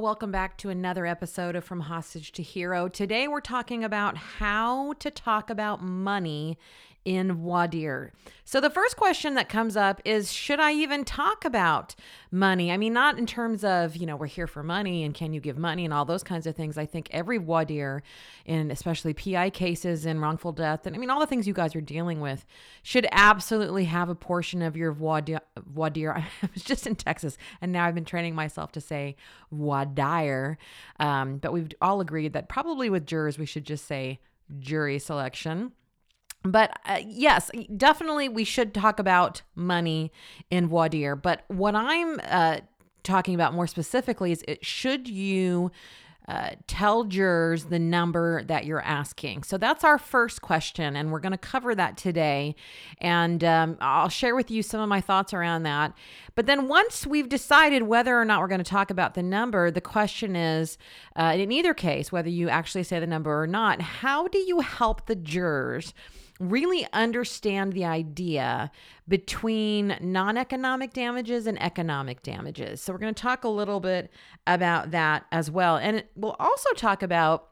Welcome 0.00 0.30
back 0.30 0.58
to 0.58 0.68
another 0.68 1.06
episode 1.06 1.56
of 1.56 1.64
From 1.64 1.80
Hostage 1.80 2.30
to 2.32 2.42
Hero. 2.42 2.86
Today 2.86 3.26
we're 3.28 3.40
talking 3.40 3.82
about 3.82 4.16
how 4.16 4.92
to 4.94 5.10
talk 5.10 5.48
about 5.48 5.82
money 5.82 6.58
in 7.06 7.46
dire. 7.70 8.12
So 8.44 8.60
the 8.60 8.68
first 8.68 8.96
question 8.96 9.34
that 9.34 9.48
comes 9.48 9.76
up 9.76 10.02
is 10.04 10.32
should 10.32 10.58
I 10.58 10.72
even 10.72 11.04
talk 11.04 11.44
about 11.44 11.94
money? 12.32 12.72
I 12.72 12.76
mean, 12.76 12.92
not 12.92 13.16
in 13.16 13.26
terms 13.26 13.62
of, 13.62 13.96
you 13.96 14.06
know, 14.06 14.16
we're 14.16 14.26
here 14.26 14.48
for 14.48 14.64
money 14.64 15.04
and 15.04 15.14
can 15.14 15.32
you 15.32 15.40
give 15.40 15.56
money 15.56 15.84
and 15.84 15.94
all 15.94 16.04
those 16.04 16.24
kinds 16.24 16.48
of 16.48 16.56
things. 16.56 16.76
I 16.76 16.84
think 16.84 17.08
every 17.12 17.38
dire, 17.38 18.02
and 18.44 18.72
especially 18.72 19.14
PI 19.14 19.50
cases 19.50 20.04
and 20.04 20.20
wrongful 20.20 20.50
death, 20.50 20.84
and 20.86 20.96
I 20.96 20.98
mean, 20.98 21.10
all 21.10 21.20
the 21.20 21.26
things 21.26 21.46
you 21.46 21.54
guys 21.54 21.76
are 21.76 21.80
dealing 21.80 22.20
with, 22.20 22.44
should 22.82 23.06
absolutely 23.12 23.84
have 23.84 24.08
a 24.08 24.14
portion 24.14 24.60
of 24.60 24.76
your. 24.76 24.92
Voir 24.92 25.20
dire. 25.20 26.16
I 26.42 26.48
was 26.52 26.64
just 26.64 26.86
in 26.86 26.96
Texas 26.96 27.38
and 27.60 27.70
now 27.70 27.86
I've 27.86 27.94
been 27.94 28.04
training 28.04 28.34
myself 28.34 28.72
to 28.72 28.80
say 28.80 29.14
dire. 29.94 30.58
Um, 30.98 31.38
but 31.38 31.52
we've 31.52 31.70
all 31.80 32.00
agreed 32.00 32.32
that 32.32 32.48
probably 32.48 32.90
with 32.90 33.06
jurors, 33.06 33.38
we 33.38 33.46
should 33.46 33.64
just 33.64 33.86
say 33.86 34.18
jury 34.58 34.98
selection 34.98 35.72
but 36.42 36.78
uh, 36.84 37.00
yes, 37.04 37.50
definitely 37.76 38.28
we 38.28 38.44
should 38.44 38.72
talk 38.72 38.98
about 38.98 39.42
money 39.54 40.12
in 40.50 40.68
dire. 40.68 41.16
But 41.16 41.44
what 41.48 41.74
I'm 41.74 42.20
uh, 42.24 42.58
talking 43.02 43.34
about 43.34 43.54
more 43.54 43.66
specifically 43.66 44.32
is 44.32 44.44
it, 44.46 44.64
should 44.64 45.08
you 45.08 45.70
uh, 46.28 46.50
tell 46.66 47.04
jurors 47.04 47.66
the 47.66 47.78
number 47.78 48.42
that 48.44 48.64
you're 48.64 48.82
asking? 48.82 49.44
So 49.44 49.58
that's 49.58 49.84
our 49.84 49.96
first 49.96 50.42
question, 50.42 50.96
and 50.96 51.12
we're 51.12 51.20
going 51.20 51.32
to 51.32 51.38
cover 51.38 51.74
that 51.76 51.96
today. 51.96 52.56
And 52.98 53.44
um, 53.44 53.78
I'll 53.80 54.08
share 54.08 54.34
with 54.34 54.50
you 54.50 54.62
some 54.62 54.80
of 54.80 54.88
my 54.88 55.00
thoughts 55.00 55.32
around 55.32 55.62
that. 55.62 55.92
But 56.34 56.46
then 56.46 56.66
once 56.66 57.06
we've 57.06 57.28
decided 57.28 57.84
whether 57.84 58.20
or 58.20 58.24
not 58.24 58.40
we're 58.40 58.48
going 58.48 58.58
to 58.58 58.64
talk 58.64 58.90
about 58.90 59.14
the 59.14 59.22
number, 59.22 59.70
the 59.70 59.80
question 59.80 60.34
is 60.34 60.78
uh, 61.14 61.34
in 61.36 61.52
either 61.52 61.74
case, 61.74 62.10
whether 62.10 62.28
you 62.28 62.48
actually 62.48 62.82
say 62.82 62.98
the 62.98 63.06
number 63.06 63.40
or 63.40 63.46
not, 63.46 63.80
how 63.80 64.26
do 64.26 64.38
you 64.38 64.60
help 64.60 65.06
the 65.06 65.14
jurors? 65.16 65.94
Really 66.38 66.86
understand 66.92 67.72
the 67.72 67.84
idea 67.84 68.70
between 69.08 69.96
non 70.00 70.36
economic 70.36 70.92
damages 70.92 71.46
and 71.46 71.60
economic 71.62 72.22
damages. 72.22 72.80
So, 72.80 72.92
we're 72.92 72.98
going 72.98 73.14
to 73.14 73.22
talk 73.22 73.44
a 73.44 73.48
little 73.48 73.80
bit 73.80 74.10
about 74.46 74.90
that 74.90 75.26
as 75.32 75.50
well. 75.50 75.76
And 75.76 76.04
we'll 76.14 76.36
also 76.38 76.70
talk 76.74 77.02
about 77.02 77.48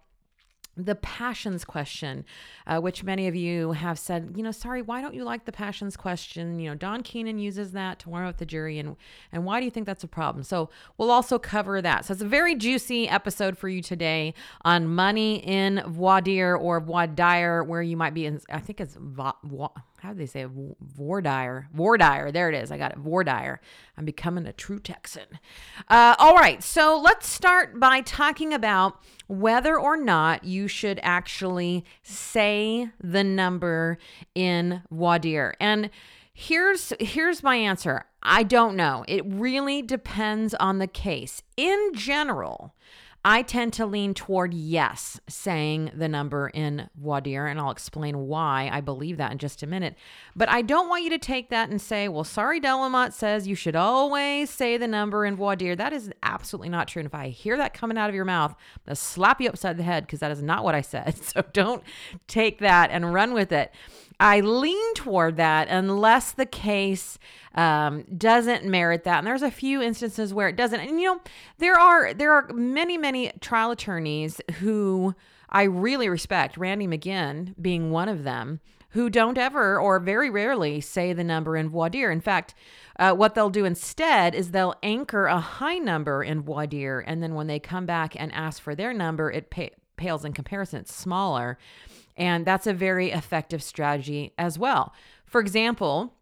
the 0.76 0.94
passions 0.96 1.64
question, 1.64 2.24
uh, 2.66 2.80
which 2.80 3.04
many 3.04 3.28
of 3.28 3.34
you 3.34 3.72
have 3.72 3.98
said, 3.98 4.32
you 4.36 4.42
know, 4.42 4.50
Sari, 4.50 4.82
why 4.82 5.00
don't 5.00 5.14
you 5.14 5.24
like 5.24 5.44
the 5.44 5.52
passions 5.52 5.96
question? 5.96 6.58
You 6.58 6.70
know, 6.70 6.74
Don 6.74 7.02
Keenan 7.02 7.38
uses 7.38 7.72
that 7.72 8.00
to 8.00 8.10
warn 8.10 8.26
out 8.26 8.38
the 8.38 8.46
jury, 8.46 8.78
and 8.78 8.96
and 9.32 9.44
why 9.44 9.60
do 9.60 9.64
you 9.64 9.70
think 9.70 9.86
that's 9.86 10.04
a 10.04 10.08
problem? 10.08 10.42
So 10.42 10.70
we'll 10.98 11.10
also 11.10 11.38
cover 11.38 11.80
that. 11.82 12.04
So 12.04 12.12
it's 12.12 12.22
a 12.22 12.26
very 12.26 12.54
juicy 12.54 13.08
episode 13.08 13.56
for 13.56 13.68
you 13.68 13.82
today 13.82 14.34
on 14.64 14.88
money 14.88 15.36
in 15.36 15.76
dire 16.24 16.56
or 16.56 16.80
dire, 17.06 17.62
where 17.62 17.82
you 17.82 17.96
might 17.96 18.14
be 18.14 18.26
in. 18.26 18.40
I 18.50 18.60
think 18.60 18.80
it's 18.80 18.96
va, 18.98 19.34
va, 19.44 19.70
how 20.04 20.12
do 20.12 20.18
they 20.18 20.26
say 20.26 20.44
Vordier? 20.44 21.64
Vordier. 21.74 22.30
There 22.30 22.50
it 22.50 22.54
is. 22.54 22.70
I 22.70 22.76
got 22.76 22.92
it. 22.92 23.02
Vordier. 23.02 23.56
I'm 23.96 24.04
becoming 24.04 24.46
a 24.46 24.52
true 24.52 24.78
Texan. 24.78 25.38
Uh, 25.88 26.14
all 26.18 26.34
right. 26.34 26.62
So 26.62 27.00
let's 27.02 27.26
start 27.26 27.80
by 27.80 28.02
talking 28.02 28.52
about 28.52 29.00
whether 29.28 29.80
or 29.80 29.96
not 29.96 30.44
you 30.44 30.68
should 30.68 31.00
actually 31.02 31.86
say 32.02 32.90
the 33.02 33.24
number 33.24 33.96
in 34.34 34.82
dire. 34.92 35.54
And 35.58 35.88
here's 36.34 36.92
here's 37.00 37.42
my 37.42 37.56
answer. 37.56 38.04
I 38.22 38.42
don't 38.42 38.76
know. 38.76 39.06
It 39.08 39.24
really 39.24 39.80
depends 39.80 40.52
on 40.52 40.80
the 40.80 40.86
case. 40.86 41.42
In 41.56 41.92
general, 41.94 42.74
I 43.26 43.40
tend 43.40 43.72
to 43.74 43.86
lean 43.86 44.12
toward 44.12 44.52
yes, 44.52 45.18
saying 45.28 45.92
the 45.94 46.08
number 46.08 46.48
in 46.48 46.90
dire, 47.22 47.46
and 47.46 47.58
I'll 47.58 47.70
explain 47.70 48.26
why 48.26 48.68
I 48.70 48.82
believe 48.82 49.16
that 49.16 49.32
in 49.32 49.38
just 49.38 49.62
a 49.62 49.66
minute. 49.66 49.94
But 50.36 50.50
I 50.50 50.60
don't 50.60 50.90
want 50.90 51.04
you 51.04 51.10
to 51.10 51.18
take 51.18 51.48
that 51.48 51.70
and 51.70 51.80
say, 51.80 52.06
well, 52.06 52.24
Sari, 52.24 52.60
Delamotte 52.60 53.14
says 53.14 53.48
you 53.48 53.54
should 53.54 53.76
always 53.76 54.50
say 54.50 54.76
the 54.76 54.86
number 54.86 55.24
in 55.24 55.36
dire. 55.36 55.74
That 55.74 55.94
is 55.94 56.10
absolutely 56.22 56.68
not 56.68 56.86
true. 56.86 57.00
And 57.00 57.06
if 57.06 57.14
I 57.14 57.28
hear 57.28 57.56
that 57.56 57.72
coming 57.72 57.96
out 57.96 58.10
of 58.10 58.14
your 58.14 58.26
mouth, 58.26 58.50
I'm 58.50 58.80
going 58.86 58.94
to 58.94 59.00
slap 59.00 59.40
you 59.40 59.48
upside 59.48 59.78
the 59.78 59.82
head 59.84 60.06
because 60.06 60.20
that 60.20 60.30
is 60.30 60.42
not 60.42 60.62
what 60.62 60.74
I 60.74 60.80
said. 60.80 61.14
So 61.34 61.42
don't 61.52 61.82
take 62.28 62.58
that 62.58 62.90
and 62.90 63.12
run 63.12 63.32
with 63.32 63.50
it. 63.50 63.72
I 64.20 64.40
lean 64.40 64.94
toward 64.94 65.36
that 65.36 65.68
unless 65.68 66.32
the 66.32 66.46
case 66.46 67.18
um, 67.54 68.04
doesn't 68.16 68.64
merit 68.64 69.04
that. 69.04 69.18
And 69.18 69.26
there's 69.26 69.42
a 69.42 69.50
few 69.50 69.82
instances 69.82 70.32
where 70.32 70.48
it 70.48 70.56
doesn't. 70.56 70.80
And 70.80 71.00
you 71.00 71.14
know, 71.14 71.20
there 71.58 71.78
are 71.78 72.14
there 72.14 72.32
are 72.32 72.48
many 72.52 72.96
many 72.96 73.32
trial 73.40 73.70
attorneys 73.70 74.40
who 74.60 75.14
I 75.48 75.64
really 75.64 76.08
respect. 76.08 76.56
Randi 76.56 76.86
McGinn 76.86 77.54
being 77.60 77.90
one 77.90 78.08
of 78.08 78.24
them. 78.24 78.60
Who 78.90 79.10
don't 79.10 79.38
ever 79.38 79.76
or 79.76 79.98
very 79.98 80.30
rarely 80.30 80.80
say 80.80 81.12
the 81.12 81.24
number 81.24 81.56
in 81.56 81.68
voir 81.68 81.90
dire. 81.90 82.12
In 82.12 82.20
fact, 82.20 82.54
uh, 82.96 83.12
what 83.12 83.34
they'll 83.34 83.50
do 83.50 83.64
instead 83.64 84.36
is 84.36 84.52
they'll 84.52 84.76
anchor 84.84 85.26
a 85.26 85.40
high 85.40 85.78
number 85.78 86.22
in 86.22 86.42
voir 86.42 86.68
dire, 86.68 87.00
and 87.00 87.20
then 87.20 87.34
when 87.34 87.48
they 87.48 87.58
come 87.58 87.86
back 87.86 88.14
and 88.16 88.32
ask 88.32 88.62
for 88.62 88.76
their 88.76 88.92
number, 88.92 89.32
it 89.32 89.52
pales 89.96 90.24
in 90.24 90.32
comparison. 90.32 90.78
It's 90.78 90.94
smaller. 90.94 91.58
And 92.16 92.46
that's 92.46 92.66
a 92.66 92.74
very 92.74 93.10
effective 93.10 93.62
strategy 93.62 94.32
as 94.38 94.58
well. 94.58 94.92
For 95.26 95.40
example, 95.40 96.14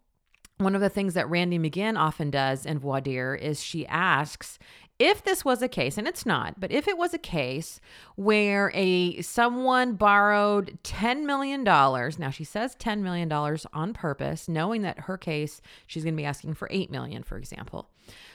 one 0.58 0.74
of 0.74 0.80
the 0.80 0.88
things 0.88 1.14
that 1.14 1.28
Randi 1.28 1.58
McGinn 1.58 1.98
often 1.98 2.30
does 2.30 2.64
in 2.64 2.78
voir 2.78 3.34
is 3.34 3.62
she 3.62 3.86
asks 3.86 4.58
if 4.98 5.24
this 5.24 5.44
was 5.44 5.62
a 5.62 5.68
case 5.68 5.98
and 5.98 6.06
it's 6.06 6.24
not 6.24 6.60
but 6.60 6.70
if 6.70 6.86
it 6.86 6.96
was 6.96 7.12
a 7.12 7.18
case 7.18 7.80
where 8.14 8.70
a 8.72 9.20
someone 9.22 9.94
borrowed 9.94 10.78
10 10.84 11.26
million 11.26 11.64
dollars 11.64 12.18
now 12.18 12.30
she 12.30 12.44
says 12.44 12.76
10 12.76 13.02
million 13.02 13.28
dollars 13.28 13.66
on 13.72 13.92
purpose 13.92 14.48
knowing 14.48 14.82
that 14.82 15.00
her 15.00 15.16
case 15.16 15.60
she's 15.86 16.04
going 16.04 16.14
to 16.14 16.20
be 16.20 16.26
asking 16.26 16.54
for 16.54 16.68
8 16.70 16.90
million, 16.90 17.22
for 17.22 17.36
example 17.36 17.88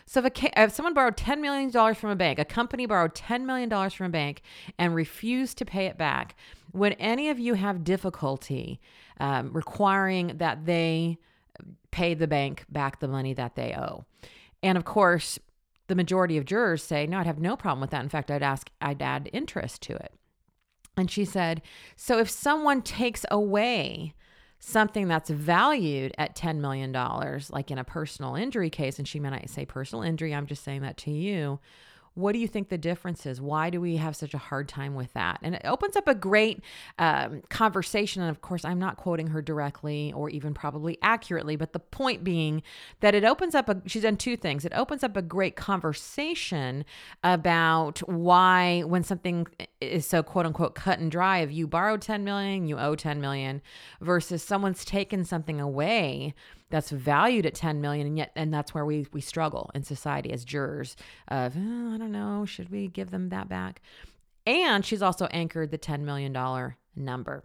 so 0.05 0.23
if, 0.23 0.43
a, 0.43 0.63
if 0.63 0.73
someone 0.73 0.93
borrowed 0.93 1.17
$10 1.17 1.39
million 1.39 1.71
from 1.93 2.09
a 2.09 2.15
bank, 2.15 2.39
a 2.39 2.45
company 2.45 2.85
borrowed 2.85 3.13
$10 3.13 3.43
million 3.43 3.69
from 3.89 4.05
a 4.07 4.09
bank 4.09 4.41
and 4.77 4.95
refused 4.95 5.57
to 5.57 5.65
pay 5.65 5.87
it 5.87 5.97
back, 5.97 6.35
would 6.73 6.95
any 6.99 7.29
of 7.29 7.39
you 7.39 7.53
have 7.55 7.83
difficulty 7.83 8.79
um, 9.19 9.51
requiring 9.53 10.37
that 10.37 10.65
they 10.65 11.17
pay 11.91 12.13
the 12.13 12.27
bank 12.27 12.65
back 12.69 12.99
the 12.99 13.07
money 13.07 13.33
that 13.33 13.55
they 13.55 13.73
owe? 13.73 14.05
And 14.61 14.77
of 14.77 14.85
course, 14.85 15.39
the 15.87 15.95
majority 15.95 16.37
of 16.37 16.45
jurors 16.45 16.83
say, 16.83 17.07
no, 17.07 17.19
I'd 17.19 17.25
have 17.25 17.39
no 17.39 17.55
problem 17.55 17.81
with 17.81 17.91
that. 17.91 18.03
In 18.03 18.09
fact, 18.09 18.29
I'd 18.29 18.43
ask, 18.43 18.69
I'd 18.81 19.01
add 19.01 19.29
interest 19.33 19.81
to 19.83 19.95
it. 19.95 20.13
And 20.97 21.09
she 21.09 21.25
said, 21.25 21.61
so 21.95 22.17
if 22.19 22.29
someone 22.29 22.81
takes 22.81 23.25
away 23.29 24.13
something 24.59 25.07
that's 25.07 25.29
valued 25.29 26.13
at 26.17 26.35
$10 26.35 26.57
million, 26.57 26.91
like 27.51 27.69
in 27.69 27.77
a 27.77 27.83
personal 27.83 28.35
injury 28.35 28.69
case, 28.69 28.97
and 28.97 29.07
she 29.07 29.19
not 29.19 29.49
say 29.49 29.65
personal 29.65 30.03
injury, 30.03 30.33
I'm 30.33 30.47
just 30.47 30.63
saying 30.63 30.81
that 30.81 30.97
to 30.97 31.11
you, 31.11 31.59
what 32.17 32.33
do 32.33 32.39
you 32.39 32.47
think 32.47 32.69
the 32.69 32.79
difference 32.79 33.27
is? 33.27 33.39
Why 33.39 33.69
do 33.69 33.79
we 33.79 33.97
have 33.97 34.15
such 34.15 34.33
a 34.33 34.39
hard 34.39 34.67
time 34.67 34.95
with 34.95 35.13
that? 35.13 35.37
And 35.43 35.53
it 35.53 35.61
opens 35.63 35.95
up 35.95 36.07
a 36.07 36.15
great 36.15 36.61
um, 36.97 37.43
conversation. 37.49 38.23
And 38.23 38.31
of 38.31 38.41
course, 38.41 38.65
I'm 38.65 38.79
not 38.79 38.97
quoting 38.97 39.27
her 39.27 39.41
directly 39.41 40.11
or 40.13 40.27
even 40.31 40.55
probably 40.55 40.97
accurately, 41.03 41.55
but 41.55 41.73
the 41.73 41.79
point 41.79 42.23
being 42.23 42.63
that 43.01 43.13
it 43.13 43.23
opens 43.23 43.53
up 43.53 43.69
a, 43.69 43.83
she's 43.85 44.01
done 44.01 44.17
two 44.17 44.35
things. 44.35 44.65
It 44.65 44.73
opens 44.75 45.03
up 45.03 45.15
a 45.15 45.21
great 45.21 45.55
conversation 45.55 46.85
about 47.23 47.99
why, 48.09 48.81
when 48.81 49.03
something 49.03 49.45
is 49.79 50.07
so 50.07 50.23
quote 50.23 50.47
unquote 50.47 50.73
cut 50.73 50.97
and 50.97 51.11
dry, 51.11 51.39
if 51.39 51.51
you 51.51 51.67
borrowed 51.67 52.01
10 52.01 52.23
million, 52.23 52.67
you 52.67 52.79
owe 52.79 52.95
10 52.95 53.21
million, 53.21 53.61
versus 54.01 54.41
someone's 54.41 54.83
taken 54.83 55.23
something 55.23 55.61
away 55.61 56.33
that's 56.69 56.89
valued 56.89 57.45
at 57.45 57.55
10 57.55 57.81
million 57.81 58.07
and 58.07 58.17
yet 58.17 58.31
and 58.35 58.53
that's 58.53 58.73
where 58.73 58.85
we 58.85 59.07
we 59.13 59.21
struggle 59.21 59.71
in 59.73 59.83
society 59.83 60.31
as 60.31 60.43
jurors 60.43 60.95
of 61.27 61.55
oh, 61.57 61.93
i 61.93 61.97
don't 61.97 62.11
know 62.11 62.45
should 62.45 62.69
we 62.69 62.87
give 62.87 63.11
them 63.11 63.29
that 63.29 63.47
back? 63.49 63.81
And 64.45 64.85
she's 64.85 65.01
also 65.01 65.25
anchored 65.25 65.71
the 65.71 65.77
10 65.77 66.05
million 66.05 66.31
dollar 66.31 66.77
number 66.95 67.43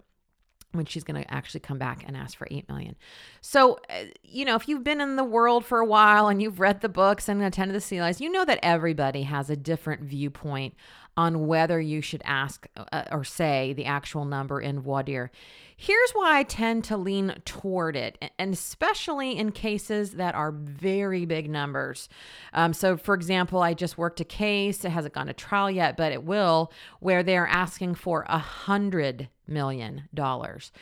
when 0.72 0.86
she's 0.86 1.04
going 1.04 1.22
to 1.22 1.32
actually 1.32 1.60
come 1.60 1.78
back 1.78 2.04
and 2.06 2.16
ask 2.16 2.36
for 2.36 2.48
8 2.50 2.68
million. 2.68 2.96
So, 3.40 3.78
uh, 3.88 4.04
you 4.22 4.44
know, 4.44 4.56
if 4.56 4.68
you've 4.68 4.84
been 4.84 5.00
in 5.00 5.16
the 5.16 5.24
world 5.24 5.64
for 5.64 5.78
a 5.78 5.86
while 5.86 6.28
and 6.28 6.42
you've 6.42 6.60
read 6.60 6.80
the 6.80 6.88
books 6.88 7.28
and 7.28 7.42
attended 7.42 7.80
the 7.80 7.80
CLEs, 7.80 8.20
you 8.20 8.30
know 8.30 8.44
that 8.44 8.58
everybody 8.62 9.22
has 9.22 9.50
a 9.50 9.56
different 9.56 10.02
viewpoint 10.02 10.74
on 11.16 11.46
whether 11.46 11.80
you 11.80 12.00
should 12.00 12.22
ask 12.24 12.66
uh, 12.76 13.04
or 13.10 13.22
say 13.22 13.74
the 13.74 13.84
actual 13.84 14.24
number 14.24 14.60
in 14.60 14.82
dire. 14.82 15.30
Here's 15.76 16.12
why 16.12 16.38
I 16.38 16.42
tend 16.44 16.84
to 16.84 16.96
lean 16.96 17.34
toward 17.44 17.96
it, 17.96 18.32
and 18.38 18.54
especially 18.54 19.36
in 19.36 19.52
cases 19.52 20.12
that 20.12 20.34
are 20.34 20.52
very 20.52 21.26
big 21.26 21.50
numbers. 21.50 22.08
Um, 22.52 22.72
so, 22.72 22.96
for 22.96 23.14
example, 23.14 23.60
I 23.62 23.74
just 23.74 23.98
worked 23.98 24.20
a 24.20 24.24
case, 24.24 24.84
it 24.84 24.90
hasn't 24.90 25.14
gone 25.14 25.26
to 25.26 25.32
trial 25.32 25.70
yet, 25.70 25.96
but 25.96 26.12
it 26.12 26.22
will, 26.22 26.72
where 27.00 27.22
they're 27.22 27.48
asking 27.48 27.96
for 27.96 28.24
a 28.28 28.38
hundred 28.38 29.28
million 29.52 30.08
dollars. 30.14 30.72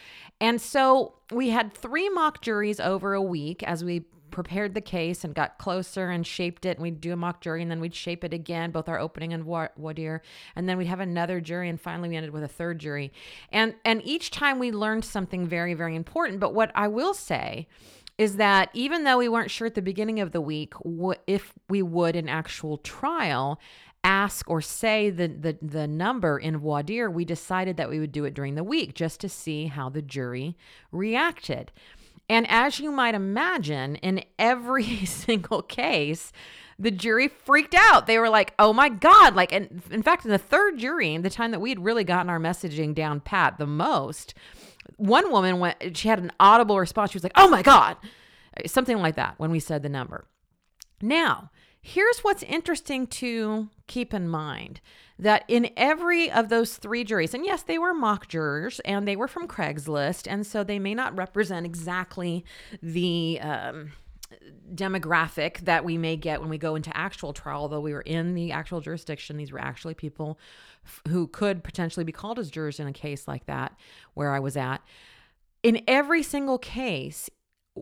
And 0.40 0.61
so 0.61 1.14
we 1.32 1.50
had 1.50 1.75
three 1.75 2.08
mock 2.08 2.40
juries 2.40 2.81
over 2.81 3.14
a 3.14 3.22
week 3.22 3.62
as 3.62 3.84
we 3.84 4.05
prepared 4.31 4.75
the 4.75 4.81
case 4.81 5.25
and 5.25 5.34
got 5.34 5.58
closer 5.58 6.11
and 6.11 6.26
shaped 6.26 6.64
it. 6.64 6.76
And 6.76 6.82
we'd 6.82 7.00
do 7.00 7.12
a 7.12 7.17
mock 7.17 7.40
jury 7.40 7.62
and 7.62 7.70
then 7.70 7.81
we'd 7.81 7.94
shape 7.94 8.25
it 8.25 8.32
again, 8.32 8.70
both 8.70 8.88
our 8.88 8.99
opening 8.99 9.32
and 9.32 9.44
voir 9.44 9.72
dire. 9.94 10.22
And 10.56 10.69
then 10.69 10.78
we'd 10.78 10.87
have 10.87 11.00
another 11.00 11.40
jury. 11.40 11.69
And 11.69 11.81
finally, 11.81 12.08
we 12.08 12.17
ended 12.17 12.32
with 12.32 12.43
a 12.43 12.49
third 12.49 12.78
jury. 12.78 13.12
And, 13.52 13.75
and 13.84 14.00
each 14.05 14.31
time 14.31 14.58
we 14.58 14.70
learned 14.70 15.05
something 15.05 15.46
very, 15.46 15.75
very 15.75 15.96
important. 15.96 16.40
But 16.40 16.55
what 16.55 16.70
I 16.75 16.88
will 16.88 17.14
say 17.14 17.66
is 18.19 18.37
that 18.37 18.69
even 18.75 19.05
though 19.05 19.16
we 19.16 19.28
weren't 19.28 19.50
sure 19.50 19.66
at 19.66 19.75
the 19.75 19.82
beginning 19.82 20.20
of 20.20 20.32
the 20.32 20.43
week 20.43 20.75
if 21.26 21.55
we 21.70 21.81
would 21.81 22.16
an 22.16 22.28
actual 22.28 22.76
trial, 22.76 23.58
ask 24.02 24.49
or 24.49 24.61
say 24.61 25.11
the, 25.11 25.29
the, 25.29 25.58
the 25.61 25.87
number 25.87 26.38
in 26.38 26.61
dire, 26.87 27.11
we 27.11 27.25
decided 27.25 27.76
that 27.76 27.91
we 27.91 28.00
would 28.00 28.12
do 28.12 28.25
it 28.25 28.35
during 28.35 28.55
the 28.55 28.64
week 28.64 28.94
just 28.94 29.20
to 29.20 29.29
see 29.29 29.67
how 29.67 29.88
the 29.88 30.02
jury 30.02 30.56
reacted. 30.91 31.73
And 32.29 32.47
as 32.49 32.79
you 32.79 32.93
might 32.93 33.14
imagine, 33.14 33.97
in 33.97 34.25
every 34.38 34.85
single 35.05 35.62
case, 35.62 36.32
the 36.79 36.91
jury 36.91 37.29
freaked 37.29 37.75
out. 37.76 38.06
They 38.06 38.19
were 38.19 38.31
like, 38.31 38.55
"Oh 38.58 38.73
my 38.73 38.88
god!" 38.88 39.35
Like, 39.35 39.52
and 39.52 39.82
in 39.91 40.02
fact, 40.02 40.25
in 40.25 40.31
the 40.31 40.38
third 40.38 40.79
jury, 40.79 41.17
the 41.19 41.29
time 41.29 41.50
that 41.50 41.61
we 41.61 41.69
had 41.69 41.85
really 41.85 42.05
gotten 42.05 42.31
our 42.31 42.38
messaging 42.38 42.94
down 42.94 43.20
pat 43.20 43.58
the 43.58 43.67
most, 43.67 44.32
one 44.97 45.31
woman 45.31 45.58
went. 45.58 45.97
She 45.97 46.08
had 46.08 46.20
an 46.20 46.32
audible 46.41 46.79
response. 46.79 47.11
She 47.11 47.17
was 47.17 47.23
like, 47.23 47.32
"Oh 47.35 47.49
my 47.49 47.62
god," 47.62 47.99
something 48.64 48.99
like 48.99 49.17
that 49.17 49.35
when 49.37 49.50
we 49.50 49.61
said 49.61 49.82
the 49.82 49.91
number. 49.91 50.25
Now, 51.02 51.50
here's 51.82 52.21
what's 52.21 52.43
interesting 52.43 53.06
to 53.06 53.69
keep 53.87 54.12
in 54.12 54.29
mind 54.29 54.81
that 55.19 55.44
in 55.49 55.71
every 55.77 56.31
of 56.31 56.49
those 56.49 56.77
three 56.77 57.05
juries, 57.05 57.35
and 57.35 57.44
yes, 57.44 57.62
they 57.62 57.79
were 57.79 57.93
mock 57.93 58.29
jurors 58.29 58.81
and 58.81 59.06
they 59.06 59.17
were 59.17 59.29
from 59.29 59.47
Craigslist, 59.47 60.27
and 60.31 60.47
so 60.47 60.65
they 60.65 60.79
may 60.79 60.94
not 60.94 61.17
represent 61.17 61.67
exactly 61.67 62.44
the 62.82 63.38
um, 63.41 63.93
demographic 64.75 65.59
that 65.61 65.85
we 65.85 65.99
may 65.99 66.17
get 66.17 66.41
when 66.41 66.49
we 66.49 66.59
go 66.59 66.75
into 66.75 66.94
actual 66.97 67.32
trial, 67.32 67.62
although 67.62 67.81
we 67.81 67.93
were 67.93 68.00
in 68.03 68.35
the 68.35 68.53
actual 68.53 68.81
jurisdiction. 68.81 69.37
These 69.37 69.53
were 69.53 69.61
actually 69.61 69.94
people 69.94 70.38
f- 70.85 71.03
who 71.09 71.26
could 71.26 71.65
potentially 71.65 72.05
be 72.05 72.12
called 72.12 72.38
as 72.38 72.50
jurors 72.50 72.81
in 72.81 72.87
a 72.87 72.93
case 72.93 73.26
like 73.26 73.47
that 73.47 73.76
where 74.15 74.33
I 74.33 74.38
was 74.38 74.56
at. 74.56 74.83
In 75.62 75.83
every 75.87 76.23
single 76.23 76.59
case, 76.59 77.29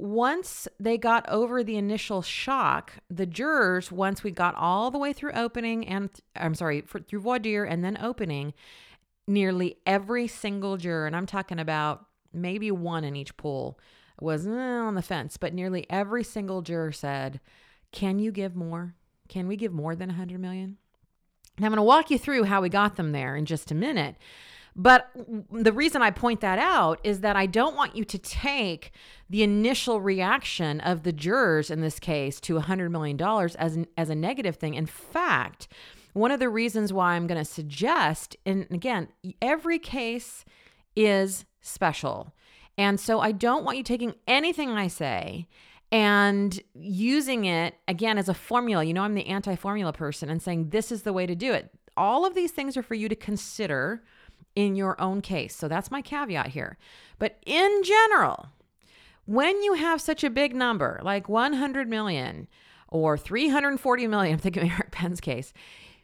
once 0.00 0.68
they 0.78 0.96
got 0.96 1.28
over 1.28 1.62
the 1.62 1.76
initial 1.76 2.22
shock, 2.22 2.94
the 3.10 3.26
jurors, 3.26 3.90
once 3.90 4.22
we 4.22 4.30
got 4.30 4.54
all 4.54 4.90
the 4.90 4.98
way 4.98 5.12
through 5.12 5.32
opening 5.32 5.86
and 5.86 6.10
I'm 6.36 6.54
sorry, 6.54 6.82
for, 6.82 7.00
through 7.00 7.20
voir 7.20 7.38
dire 7.38 7.64
and 7.64 7.84
then 7.84 7.98
opening, 8.00 8.54
nearly 9.26 9.76
every 9.86 10.26
single 10.26 10.76
juror, 10.76 11.06
and 11.06 11.16
I'm 11.16 11.26
talking 11.26 11.58
about 11.58 12.06
maybe 12.32 12.70
one 12.70 13.04
in 13.04 13.16
each 13.16 13.36
pool, 13.36 13.78
was 14.20 14.46
eh, 14.46 14.50
on 14.50 14.94
the 14.94 15.02
fence, 15.02 15.36
but 15.36 15.54
nearly 15.54 15.86
every 15.90 16.24
single 16.24 16.62
juror 16.62 16.92
said, 16.92 17.40
Can 17.92 18.18
you 18.18 18.32
give 18.32 18.56
more? 18.56 18.94
Can 19.28 19.46
we 19.46 19.56
give 19.56 19.72
more 19.72 19.94
than 19.94 20.08
100 20.08 20.40
million? 20.40 20.78
Now, 21.58 21.66
I'm 21.66 21.72
going 21.72 21.76
to 21.78 21.82
walk 21.82 22.10
you 22.10 22.18
through 22.18 22.44
how 22.44 22.62
we 22.62 22.68
got 22.68 22.96
them 22.96 23.12
there 23.12 23.36
in 23.36 23.44
just 23.44 23.70
a 23.70 23.74
minute. 23.74 24.16
But 24.80 25.10
the 25.50 25.72
reason 25.72 26.02
I 26.02 26.12
point 26.12 26.40
that 26.40 26.60
out 26.60 27.00
is 27.02 27.20
that 27.20 27.34
I 27.34 27.46
don't 27.46 27.74
want 27.74 27.96
you 27.96 28.04
to 28.04 28.16
take 28.16 28.92
the 29.28 29.42
initial 29.42 30.00
reaction 30.00 30.80
of 30.80 31.02
the 31.02 31.12
jurors 31.12 31.68
in 31.68 31.80
this 31.80 31.98
case 31.98 32.40
to 32.42 32.54
$100 32.54 32.88
million 32.92 33.20
as, 33.58 33.78
as 33.96 34.08
a 34.08 34.14
negative 34.14 34.54
thing. 34.54 34.74
In 34.74 34.86
fact, 34.86 35.66
one 36.12 36.30
of 36.30 36.38
the 36.38 36.48
reasons 36.48 36.92
why 36.92 37.14
I'm 37.14 37.26
going 37.26 37.40
to 37.40 37.44
suggest, 37.44 38.36
and 38.46 38.68
again, 38.70 39.08
every 39.42 39.80
case 39.80 40.44
is 40.94 41.44
special. 41.60 42.32
And 42.78 43.00
so 43.00 43.18
I 43.18 43.32
don't 43.32 43.64
want 43.64 43.78
you 43.78 43.82
taking 43.82 44.14
anything 44.28 44.70
I 44.70 44.86
say 44.86 45.48
and 45.90 46.60
using 46.74 47.46
it 47.46 47.74
again 47.88 48.16
as 48.16 48.28
a 48.28 48.34
formula. 48.34 48.84
You 48.84 48.94
know, 48.94 49.02
I'm 49.02 49.14
the 49.14 49.26
anti 49.26 49.56
formula 49.56 49.92
person 49.92 50.30
and 50.30 50.40
saying 50.40 50.70
this 50.70 50.92
is 50.92 51.02
the 51.02 51.12
way 51.12 51.26
to 51.26 51.34
do 51.34 51.52
it. 51.52 51.72
All 51.96 52.24
of 52.24 52.36
these 52.36 52.52
things 52.52 52.76
are 52.76 52.82
for 52.84 52.94
you 52.94 53.08
to 53.08 53.16
consider 53.16 54.04
in 54.58 54.74
your 54.74 55.00
own 55.00 55.20
case. 55.20 55.54
So 55.54 55.68
that's 55.68 55.92
my 55.92 56.02
caveat 56.02 56.48
here. 56.48 56.78
But 57.20 57.38
in 57.46 57.82
general, 57.84 58.48
when 59.24 59.62
you 59.62 59.74
have 59.74 60.00
such 60.00 60.24
a 60.24 60.30
big 60.30 60.52
number 60.52 61.00
like 61.04 61.28
100 61.28 61.88
million 61.88 62.48
or 62.88 63.16
340 63.16 64.08
million, 64.08 64.32
I'm 64.34 64.40
thinking 64.40 64.64
of 64.64 64.70
Eric 64.70 64.90
Penn's 64.90 65.20
case, 65.20 65.52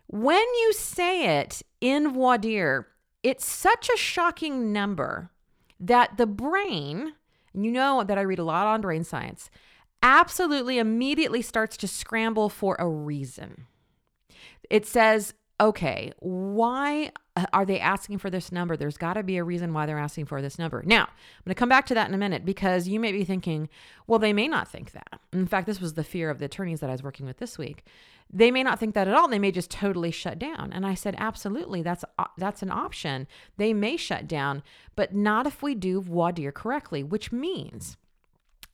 when 0.06 0.36
you 0.38 0.72
say 0.72 1.40
it 1.40 1.62
in 1.80 2.12
voir 2.12 2.38
dire, 2.38 2.86
it's 3.24 3.44
such 3.44 3.90
a 3.92 3.98
shocking 3.98 4.72
number 4.72 5.30
that 5.80 6.16
the 6.16 6.26
brain, 6.26 7.14
and 7.54 7.64
you 7.64 7.72
know 7.72 8.04
that 8.04 8.18
I 8.18 8.22
read 8.22 8.38
a 8.38 8.44
lot 8.44 8.68
on 8.68 8.82
brain 8.82 9.02
science, 9.02 9.50
absolutely 10.00 10.78
immediately 10.78 11.42
starts 11.42 11.76
to 11.78 11.88
scramble 11.88 12.48
for 12.48 12.76
a 12.78 12.88
reason. 12.88 13.66
It 14.70 14.86
says, 14.86 15.34
okay, 15.60 16.12
why 16.20 17.10
are 17.52 17.64
they 17.64 17.80
asking 17.80 18.18
for 18.18 18.30
this 18.30 18.52
number? 18.52 18.76
There's 18.76 18.96
got 18.96 19.14
to 19.14 19.24
be 19.24 19.38
a 19.38 19.44
reason 19.44 19.72
why 19.72 19.86
they're 19.86 19.98
asking 19.98 20.26
for 20.26 20.40
this 20.40 20.58
number. 20.58 20.82
Now, 20.86 21.02
I'm 21.02 21.44
going 21.44 21.54
to 21.54 21.58
come 21.58 21.68
back 21.68 21.86
to 21.86 21.94
that 21.94 22.08
in 22.08 22.14
a 22.14 22.18
minute 22.18 22.44
because 22.44 22.86
you 22.86 23.00
may 23.00 23.10
be 23.10 23.24
thinking, 23.24 23.68
well, 24.06 24.20
they 24.20 24.32
may 24.32 24.46
not 24.46 24.68
think 24.68 24.92
that. 24.92 25.20
In 25.32 25.46
fact, 25.46 25.66
this 25.66 25.80
was 25.80 25.94
the 25.94 26.04
fear 26.04 26.30
of 26.30 26.38
the 26.38 26.44
attorneys 26.44 26.78
that 26.80 26.90
I 26.90 26.92
was 26.92 27.02
working 27.02 27.26
with 27.26 27.38
this 27.38 27.58
week. 27.58 27.84
They 28.32 28.50
may 28.50 28.62
not 28.62 28.78
think 28.78 28.94
that 28.94 29.08
at 29.08 29.14
all. 29.14 29.28
They 29.28 29.40
may 29.40 29.50
just 29.50 29.70
totally 29.70 30.12
shut 30.12 30.38
down. 30.38 30.72
And 30.72 30.86
I 30.86 30.94
said, 30.94 31.16
absolutely, 31.18 31.82
that's 31.82 32.04
uh, 32.18 32.24
that's 32.38 32.62
an 32.62 32.70
option. 32.70 33.26
They 33.58 33.72
may 33.74 33.96
shut 33.96 34.26
down, 34.26 34.62
but 34.96 35.14
not 35.14 35.46
if 35.46 35.62
we 35.62 35.74
do 35.74 36.00
voir 36.00 36.32
dire 36.32 36.52
correctly, 36.52 37.02
which 37.02 37.32
means 37.32 37.96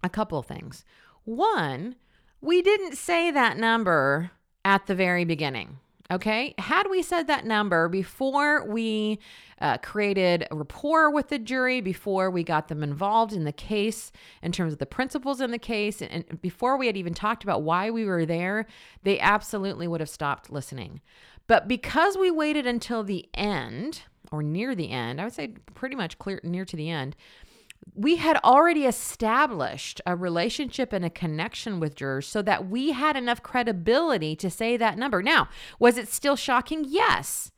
a 0.05 0.09
couple 0.09 0.39
of 0.39 0.47
things. 0.47 0.85
One, 1.25 1.97
we 2.41 2.63
didn't 2.63 2.97
say 2.97 3.31
that 3.31 3.59
number 3.59 4.31
at 4.65 4.87
the 4.87 4.95
very 4.95 5.25
beginning. 5.25 5.79
Okay. 6.11 6.55
Had 6.59 6.89
we 6.91 7.03
said 7.03 7.29
that 7.29 7.45
number 7.45 7.89
before 7.89 8.67
we 8.67 9.21
uh, 9.61 9.79
created 9.79 10.47
a 10.51 10.57
rapport 10.57 11.11
with 11.11 11.29
the 11.29 11.39
jury, 11.39 11.81
before 11.81 12.31
we 12.31 12.43
got 12.43 12.67
them 12.67 12.83
involved 12.83 13.33
in 13.33 13.45
the 13.45 13.53
case 13.53 14.11
in 14.43 14.51
terms 14.51 14.73
of 14.73 14.81
the 14.81 14.87
principles 14.87 15.41
in 15.41 15.53
the 15.53 15.59
case, 15.59 16.03
and, 16.03 16.25
and 16.29 16.43
before 16.43 16.77
we 16.77 16.89
had 16.89 16.97
even 16.97 17.15
talked 17.15 17.45
about 17.45 17.63
why 17.63 17.91
we 17.91 18.05
were 18.05 18.27
there, 18.27 18.67
they 19.05 19.21
absolutely 19.21 19.87
would 19.87 20.01
have 20.01 20.09
stopped 20.09 20.51
listening. 20.51 21.01
But 21.47 21.69
because 21.69 22.17
we 22.17 22.31
waited 22.31 22.67
until 22.67 23.05
the 23.05 23.29
end 23.35 24.03
or 24.33 24.43
near 24.43 24.75
the 24.75 24.91
end, 24.91 25.21
I 25.21 25.25
would 25.25 25.33
say 25.33 25.55
pretty 25.75 25.97
much 25.97 26.19
clear 26.19 26.41
near 26.43 26.65
to 26.65 26.77
the 26.77 26.91
end, 26.91 27.15
we 27.95 28.17
had 28.17 28.39
already 28.39 28.87
established 28.87 30.01
a 30.07 30.17
relationship 30.17 30.93
and 30.93 31.05
a 31.05 31.11
connection 31.11 31.81
with 31.81 31.95
jurors 31.95 32.27
so 32.27 32.43
that 32.43 32.69
we 32.69 32.93
had 32.93 33.17
enough 33.17 33.43
credibility 33.43 34.37
to 34.37 34.51
say 34.51 34.77
that 34.77 34.99
number. 34.99 35.23
Now, 35.23 35.49
was 35.79 35.99
it 35.99 36.09
still 36.09 36.37
shocking? 36.37 36.85
Yes. 36.87 37.53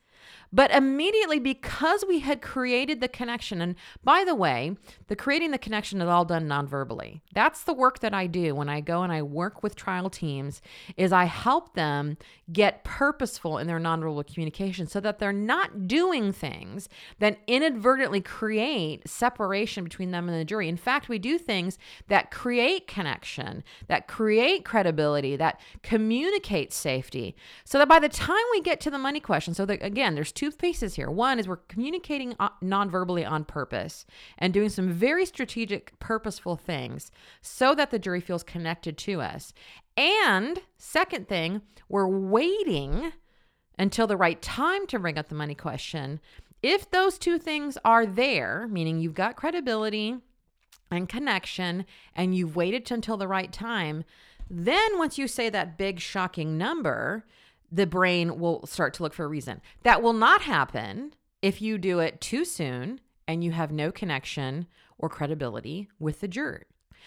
But 0.53 0.71
immediately, 0.71 1.39
because 1.39 2.05
we 2.07 2.19
had 2.19 2.43
created 2.43 3.01
the 3.01 3.09
connection, 3.09 3.63
and 3.63 3.75
by 4.05 4.25
the 4.25 4.35
way, 4.35 4.77
the 5.09 5.17
creating 5.17 5.51
the 5.51 5.59
connection 5.59 6.01
is 6.03 6.09
all 6.09 6.25
done 6.25 6.47
non-verbally. 6.47 7.23
That's 7.35 7.65
the 7.65 7.73
work 7.73 8.01
that 8.01 8.13
I 8.13 8.27
do 8.27 8.55
when 8.55 8.69
I 8.69 8.81
go 8.81 9.03
and 9.03 9.13
I 9.13 9.23
work 9.23 9.63
with 9.63 9.77
trial 9.77 10.11
teams 10.11 10.61
is 10.97 11.13
I 11.13 11.25
help 11.25 11.75
them 11.75 12.19
get 12.53 12.85
purposeful 12.85 13.57
in 13.57 13.67
their 13.67 13.81
nonverbal 13.81 14.27
communication 14.27 14.87
so 14.87 15.01
that 15.01 15.19
they're 15.19 15.33
not 15.33 15.89
doing 15.89 16.33
things 16.33 16.89
that 17.19 17.39
inadvertently 17.47 18.21
create 18.21 19.09
separation 19.09 19.85
between 19.85 20.11
them 20.11 20.29
and 20.29 20.39
the 20.39 20.45
jury. 20.45 20.69
In 20.69 20.77
fact, 20.77 21.09
we 21.09 21.19
do 21.19 21.39
things 21.39 21.79
that 22.09 22.31
create 22.31 22.87
connection, 22.87 23.65
that 23.87 24.07
create 24.07 24.65
credibility, 24.65 25.37
that 25.37 25.61
communicate 25.83 26.73
safety. 26.73 27.35
So 27.65 27.79
that 27.79 27.89
by 27.89 27.99
the 27.99 28.09
time 28.09 28.45
we 28.53 28.61
get 28.61 28.81
to 28.83 28.91
the 28.91 28.99
money 28.99 29.21
question, 29.21 29.55
so 29.55 29.65
that 29.67 29.83
again, 29.83 30.15
there's 30.15 30.33
two 30.33 30.42
pieces 30.51 30.95
here. 30.95 31.11
One 31.11 31.39
is 31.39 31.47
we're 31.47 31.57
communicating 31.57 32.35
uh, 32.41 32.49
non-verbally 32.61 33.25
on 33.25 33.45
purpose 33.45 34.05
and 34.39 34.53
doing 34.53 34.69
some 34.69 34.91
very 34.91 35.25
strategic, 35.25 35.99
purposeful 35.99 36.57
things 36.57 37.11
so 37.41 37.75
that 37.75 37.91
the 37.91 37.99
jury 37.99 38.21
feels 38.21 38.43
connected 38.43 38.99
to 38.99 39.21
us. 39.21 39.53
And 39.97 40.61
second 40.79 41.29
thing, 41.29 41.63
we're 41.89 42.09
waiting 42.09 43.13
until 43.79 44.07
the 44.07 44.17
right 44.17 44.41
time 44.41 44.87
to 44.89 44.99
bring 44.99 45.19
up 45.19 45.29
the 45.29 45.35
money 45.35 45.55
question 45.55 46.21
If 46.63 46.91
those 46.91 47.19
two 47.19 47.39
things 47.39 47.79
are 47.85 48.07
there, 48.07 48.67
meaning 48.71 48.99
you've 48.99 49.15
got 49.15 49.37
credibility 49.37 50.17
and 50.91 51.09
connection 51.09 51.87
and 52.15 52.35
you've 52.35 52.57
waited 52.57 52.91
until 52.91 53.17
the 53.17 53.29
right 53.29 53.53
time, 53.53 54.05
then 54.51 54.99
once 54.99 55.19
you 55.19 55.27
say 55.27 55.49
that 55.49 55.79
big 55.79 56.01
shocking 56.01 56.59
number, 56.59 57.25
the 57.73 57.87
brain 57.87 58.39
will 58.39 58.65
start 58.67 58.95
to 58.95 59.03
look 59.03 59.15
for 59.15 59.25
a 59.25 59.29
reason. 59.29 59.61
That 59.83 60.03
will 60.03 60.13
not 60.13 60.43
happen 60.43 61.15
if 61.41 61.63
you 61.63 61.79
do 61.79 61.99
it 61.99 62.21
too 62.21 62.45
soon 62.45 63.01
and 63.27 63.43
you 63.43 63.53
have 63.53 63.73
no 63.73 63.91
connection 63.91 64.67
or 64.99 65.09
credibility 65.09 65.89
with 65.99 66.21
the 66.21 66.29
jury. 66.29 66.65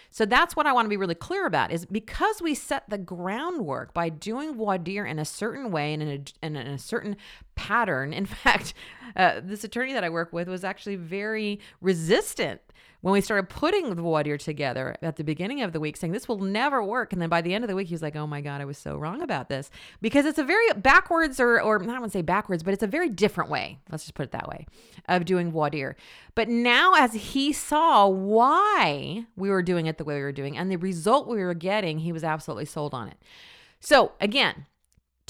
So 0.09 0.25
that's 0.25 0.55
what 0.55 0.65
I 0.65 0.73
want 0.73 0.85
to 0.85 0.89
be 0.89 0.97
really 0.97 1.15
clear 1.15 1.45
about 1.45 1.71
is 1.71 1.85
because 1.85 2.41
we 2.41 2.53
set 2.53 2.89
the 2.89 2.97
groundwork 2.97 3.93
by 3.93 4.09
doing 4.09 4.55
voir 4.55 4.77
dire 4.77 5.05
in 5.05 5.19
a 5.19 5.25
certain 5.25 5.71
way 5.71 5.93
and 5.93 6.03
in 6.03 6.09
a, 6.09 6.23
and 6.41 6.57
in 6.57 6.67
a 6.67 6.77
certain 6.77 7.15
pattern. 7.55 8.13
In 8.13 8.25
fact, 8.25 8.73
uh, 9.15 9.41
this 9.43 9.63
attorney 9.63 9.93
that 9.93 10.03
I 10.03 10.09
work 10.09 10.33
with 10.33 10.47
was 10.47 10.63
actually 10.63 10.95
very 10.95 11.59
resistant 11.81 12.61
when 13.05 13.13
we 13.13 13.21
started 13.21 13.47
putting 13.49 13.93
the 13.93 14.01
voir 14.01 14.23
together 14.23 14.95
at 15.03 15.15
the 15.15 15.23
beginning 15.23 15.61
of 15.61 15.73
the 15.73 15.79
week, 15.79 15.95
saying 15.95 16.11
this 16.11 16.27
will 16.27 16.39
never 16.39 16.83
work. 16.83 17.13
And 17.13 17.21
then 17.21 17.29
by 17.29 17.41
the 17.41 17.53
end 17.53 17.63
of 17.63 17.67
the 17.67 17.75
week, 17.75 17.87
he 17.87 17.93
was 17.93 18.01
like, 18.01 18.15
oh 18.15 18.25
my 18.25 18.41
God, 18.41 18.61
I 18.61 18.65
was 18.65 18.79
so 18.79 18.97
wrong 18.97 19.21
about 19.21 19.47
this. 19.47 19.69
Because 20.01 20.25
it's 20.25 20.39
a 20.39 20.43
very 20.43 20.65
backwards, 20.75 21.39
or, 21.39 21.61
or 21.61 21.79
I 21.79 21.85
don't 21.85 21.99
want 21.99 22.11
to 22.11 22.17
say 22.17 22.23
backwards, 22.23 22.63
but 22.63 22.73
it's 22.73 22.81
a 22.81 22.87
very 22.87 23.09
different 23.09 23.51
way, 23.51 23.77
let's 23.91 24.05
just 24.05 24.15
put 24.15 24.23
it 24.23 24.31
that 24.31 24.47
way, 24.47 24.65
of 25.07 25.25
doing 25.25 25.51
voir. 25.51 25.95
But 26.33 26.49
now, 26.49 26.93
as 26.95 27.13
he 27.13 27.53
saw 27.53 28.07
why 28.07 29.27
we 29.35 29.51
were 29.51 29.61
doing 29.61 29.85
it 29.85 29.99
the 29.99 30.03
way 30.03 30.15
we 30.15 30.23
were 30.23 30.31
doing 30.31 30.57
and 30.57 30.71
the 30.71 30.77
result 30.77 31.27
we 31.27 31.37
were 31.37 31.53
getting, 31.53 31.99
he 31.99 32.11
was 32.11 32.23
absolutely 32.23 32.65
sold 32.65 32.95
on 32.95 33.07
it. 33.07 33.17
So, 33.79 34.13
again, 34.19 34.65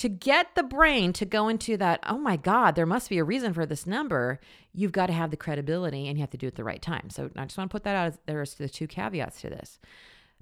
to 0.06 0.10
get 0.10 0.54
the 0.54 0.62
brain 0.62 1.14
to 1.14 1.26
go 1.26 1.48
into 1.48 1.76
that, 1.78 2.00
oh 2.08 2.20
my 2.20 2.38
God, 2.38 2.76
there 2.76 2.86
must 2.86 3.10
be 3.10 3.18
a 3.18 3.24
reason 3.24 3.56
for 3.56 3.66
this 3.66 3.88
number, 3.88 4.40
you've 4.72 4.92
got 4.92 5.08
to 5.08 5.14
have 5.14 5.32
the 5.32 5.36
credibility 5.36 6.08
and 6.08 6.16
you 6.16 6.22
have 6.22 6.30
to 6.30 6.38
do 6.38 6.46
it 6.46 6.50
at 6.50 6.56
the 6.56 6.64
right 6.64 6.80
time. 6.80 7.10
So 7.10 7.32
I 7.36 7.46
just 7.46 7.58
want 7.58 7.72
to 7.72 7.74
put 7.74 7.84
that 7.86 7.96
out. 7.96 8.08
As, 8.10 8.20
there's 8.28 8.54
the 8.54 8.70
two 8.70 8.86
caveats 8.86 9.42
to 9.42 9.50
this. 9.50 9.80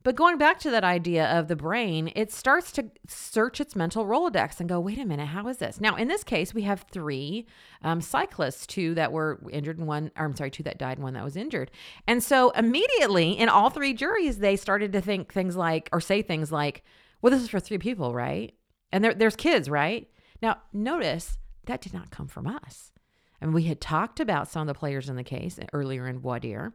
But 0.03 0.17
going 0.17 0.38
back 0.38 0.60
to 0.60 0.72
that 0.72 0.84
idea 0.84 1.27
of 1.27 1.48
the 1.48 1.55
brain, 1.55 2.12
it 2.13 2.29
starts 2.29 2.74
to 2.74 2.91
search 3.08 3.62
its 3.62 3.74
mental 3.74 4.05
Rolodex 4.05 4.60
and 4.60 4.67
go, 4.67 4.82
wait 4.82 5.00
a 5.00 5.05
minute, 5.05 5.27
how 5.27 5.48
is 5.48 5.60
this? 5.60 5.79
Now, 5.79 5.96
in 5.96 6.10
this 6.10 6.25
case, 6.25 6.53
we 6.53 6.63
have 6.63 6.86
three 6.91 7.48
um, 7.84 8.01
cyclists, 8.01 8.67
two 8.67 8.93
that 8.96 9.13
were 9.13 9.39
injured 9.50 9.77
and 9.77 9.88
one, 9.88 10.12
or 10.17 10.25
I'm 10.25 10.36
sorry, 10.36 10.51
two 10.51 10.63
that 10.63 10.77
died 10.77 10.98
and 10.98 11.05
one 11.05 11.13
that 11.13 11.24
was 11.24 11.38
injured. 11.38 11.72
And 12.05 12.22
so 12.22 12.50
immediately 12.50 13.32
in 13.32 13.48
all 13.48 13.70
three 13.70 13.93
juries, 13.93 14.39
they 14.39 14.58
started 14.58 14.91
to 14.91 15.00
think 15.00 15.32
things 15.32 15.55
like, 15.55 15.88
or 15.93 16.01
say 16.01 16.22
things 16.22 16.51
like, 16.51 16.84
well, 17.22 17.32
this 17.32 17.41
is 17.41 17.48
for 17.48 17.62
three 17.62 17.77
people, 17.77 18.13
right? 18.13 18.53
And 18.93 19.03
there, 19.03 19.13
there's 19.15 19.35
kids, 19.35 19.69
right? 19.69 20.07
Now, 20.41 20.57
notice 20.71 21.39
that 21.65 21.81
did 21.81 21.93
not 21.93 22.12
come 22.12 22.27
from 22.27 22.45
us. 22.45 22.91
And 23.41 23.53
we 23.53 23.63
had 23.63 23.81
talked 23.81 24.19
about 24.19 24.47
some 24.47 24.62
of 24.62 24.67
the 24.67 24.79
players 24.79 25.09
in 25.09 25.15
the 25.15 25.23
case 25.23 25.59
earlier 25.73 26.07
in 26.07 26.21
dire 26.21 26.73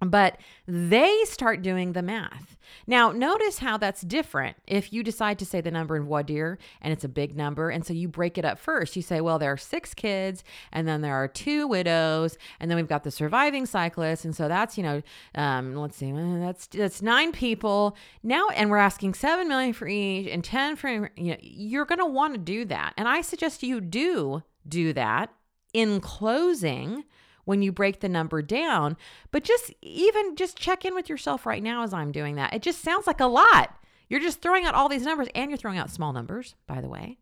but 0.00 0.38
they 0.66 1.24
start 1.24 1.62
doing 1.62 1.92
the 1.92 2.02
math. 2.02 2.56
Now, 2.86 3.10
notice 3.12 3.58
how 3.58 3.76
that's 3.76 4.02
different 4.02 4.56
if 4.66 4.92
you 4.92 5.02
decide 5.02 5.38
to 5.40 5.46
say 5.46 5.60
the 5.60 5.70
number 5.70 5.96
in 5.96 6.06
Wadir 6.06 6.58
and 6.80 6.92
it's 6.92 7.04
a 7.04 7.08
big 7.08 7.36
number. 7.36 7.70
And 7.70 7.84
so 7.84 7.92
you 7.92 8.08
break 8.08 8.38
it 8.38 8.44
up 8.44 8.58
first. 8.58 8.94
You 8.94 9.02
say, 9.02 9.20
well, 9.20 9.38
there 9.38 9.52
are 9.52 9.56
six 9.56 9.94
kids, 9.94 10.44
and 10.72 10.86
then 10.86 11.00
there 11.00 11.14
are 11.14 11.28
two 11.28 11.66
widows, 11.66 12.38
and 12.60 12.70
then 12.70 12.76
we've 12.76 12.88
got 12.88 13.04
the 13.04 13.10
surviving 13.10 13.66
cyclists. 13.66 14.24
And 14.24 14.34
so 14.34 14.48
that's, 14.48 14.76
you 14.76 14.84
know, 14.84 15.02
um, 15.34 15.74
let's 15.74 15.96
see, 15.96 16.12
that's 16.12 16.66
that's 16.66 17.02
nine 17.02 17.32
people. 17.32 17.96
Now, 18.22 18.48
and 18.54 18.70
we're 18.70 18.78
asking 18.78 19.14
seven 19.14 19.48
million 19.48 19.72
for 19.72 19.88
each 19.88 20.28
and 20.28 20.44
10 20.44 20.76
for, 20.76 21.10
you 21.16 21.32
know, 21.32 21.36
you're 21.40 21.84
going 21.84 21.98
to 21.98 22.06
want 22.06 22.34
to 22.34 22.38
do 22.38 22.64
that. 22.66 22.94
And 22.96 23.08
I 23.08 23.22
suggest 23.22 23.62
you 23.62 23.80
do 23.80 24.42
do 24.66 24.92
that 24.92 25.32
in 25.72 26.00
closing 26.00 27.04
when 27.48 27.62
you 27.62 27.72
break 27.72 28.00
the 28.00 28.10
number 28.10 28.42
down. 28.42 28.94
But 29.30 29.42
just 29.42 29.72
even 29.80 30.36
just 30.36 30.58
check 30.58 30.84
in 30.84 30.94
with 30.94 31.08
yourself 31.08 31.46
right 31.46 31.62
now 31.62 31.82
as 31.82 31.94
I'm 31.94 32.12
doing 32.12 32.34
that. 32.34 32.52
It 32.52 32.60
just 32.60 32.82
sounds 32.82 33.06
like 33.06 33.20
a 33.20 33.26
lot. 33.26 33.74
You're 34.10 34.20
just 34.20 34.42
throwing 34.42 34.66
out 34.66 34.74
all 34.74 34.90
these 34.90 35.04
numbers 35.06 35.28
and 35.34 35.50
you're 35.50 35.56
throwing 35.56 35.78
out 35.78 35.90
small 35.90 36.12
numbers, 36.12 36.56
by 36.66 36.82
the 36.82 36.90
way. 36.90 37.16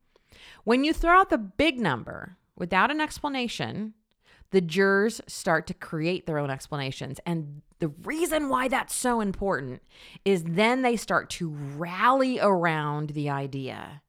When 0.65 0.83
you 0.83 0.93
throw 0.93 1.21
out 1.21 1.31
the 1.31 1.39
big 1.39 1.79
number 1.79 2.39
without 2.57 2.91
an 2.91 3.01
explanation, 3.01 3.95
the 4.51 4.61
jurors 4.61 5.21
start 5.29 5.69
to 5.69 5.75
create 5.75 6.27
their 6.27 6.39
own 6.39 6.51
explanations. 6.51 7.21
And 7.25 7.63
the 7.79 7.93
reason 8.03 8.49
why 8.49 8.67
that's 8.67 8.97
so 8.97 9.21
important 9.21 9.81
is 10.25 10.43
then 10.43 10.83
they 10.83 10.97
start 10.97 11.31
to 11.31 11.51
rally 11.51 12.41
around 12.41 13.11
the 13.11 13.31
idea 13.31 14.03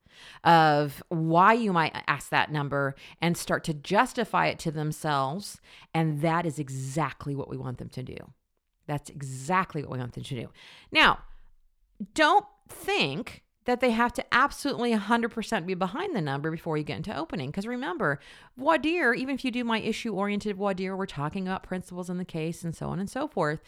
of 0.44 1.02
why 1.08 1.52
you 1.52 1.72
might 1.72 1.96
ask 2.06 2.30
that 2.30 2.52
number 2.52 2.94
and 3.20 3.36
start 3.36 3.64
to 3.64 3.74
justify 3.74 4.46
it 4.46 4.58
to 4.60 4.70
themselves. 4.70 5.60
And 5.94 6.20
that 6.22 6.46
is 6.46 6.58
exactly 6.58 7.34
what 7.34 7.48
we 7.48 7.56
want 7.56 7.78
them 7.78 7.88
to 7.90 8.02
do. 8.02 8.16
That's 8.86 9.10
exactly 9.10 9.82
what 9.82 9.92
we 9.92 9.98
want 9.98 10.14
them 10.14 10.24
to 10.24 10.34
do. 10.34 10.48
Now, 10.90 11.18
don't 12.14 12.46
think 12.68 13.42
that 13.68 13.80
they 13.80 13.90
have 13.90 14.14
to 14.14 14.24
absolutely 14.32 14.94
100% 14.94 15.66
be 15.66 15.74
behind 15.74 16.16
the 16.16 16.22
number 16.22 16.50
before 16.50 16.78
you 16.78 16.84
get 16.84 16.96
into 16.96 17.14
opening. 17.14 17.50
Because 17.50 17.66
remember, 17.66 18.18
Wadir, 18.58 19.14
even 19.14 19.34
if 19.34 19.44
you 19.44 19.50
do 19.50 19.62
my 19.62 19.78
issue 19.80 20.14
oriented 20.14 20.56
Wadir, 20.56 20.96
we're 20.96 21.04
talking 21.04 21.46
about 21.46 21.64
principles 21.64 22.08
in 22.08 22.16
the 22.16 22.24
case 22.24 22.64
and 22.64 22.74
so 22.74 22.88
on 22.88 22.98
and 22.98 23.10
so 23.10 23.28
forth 23.28 23.60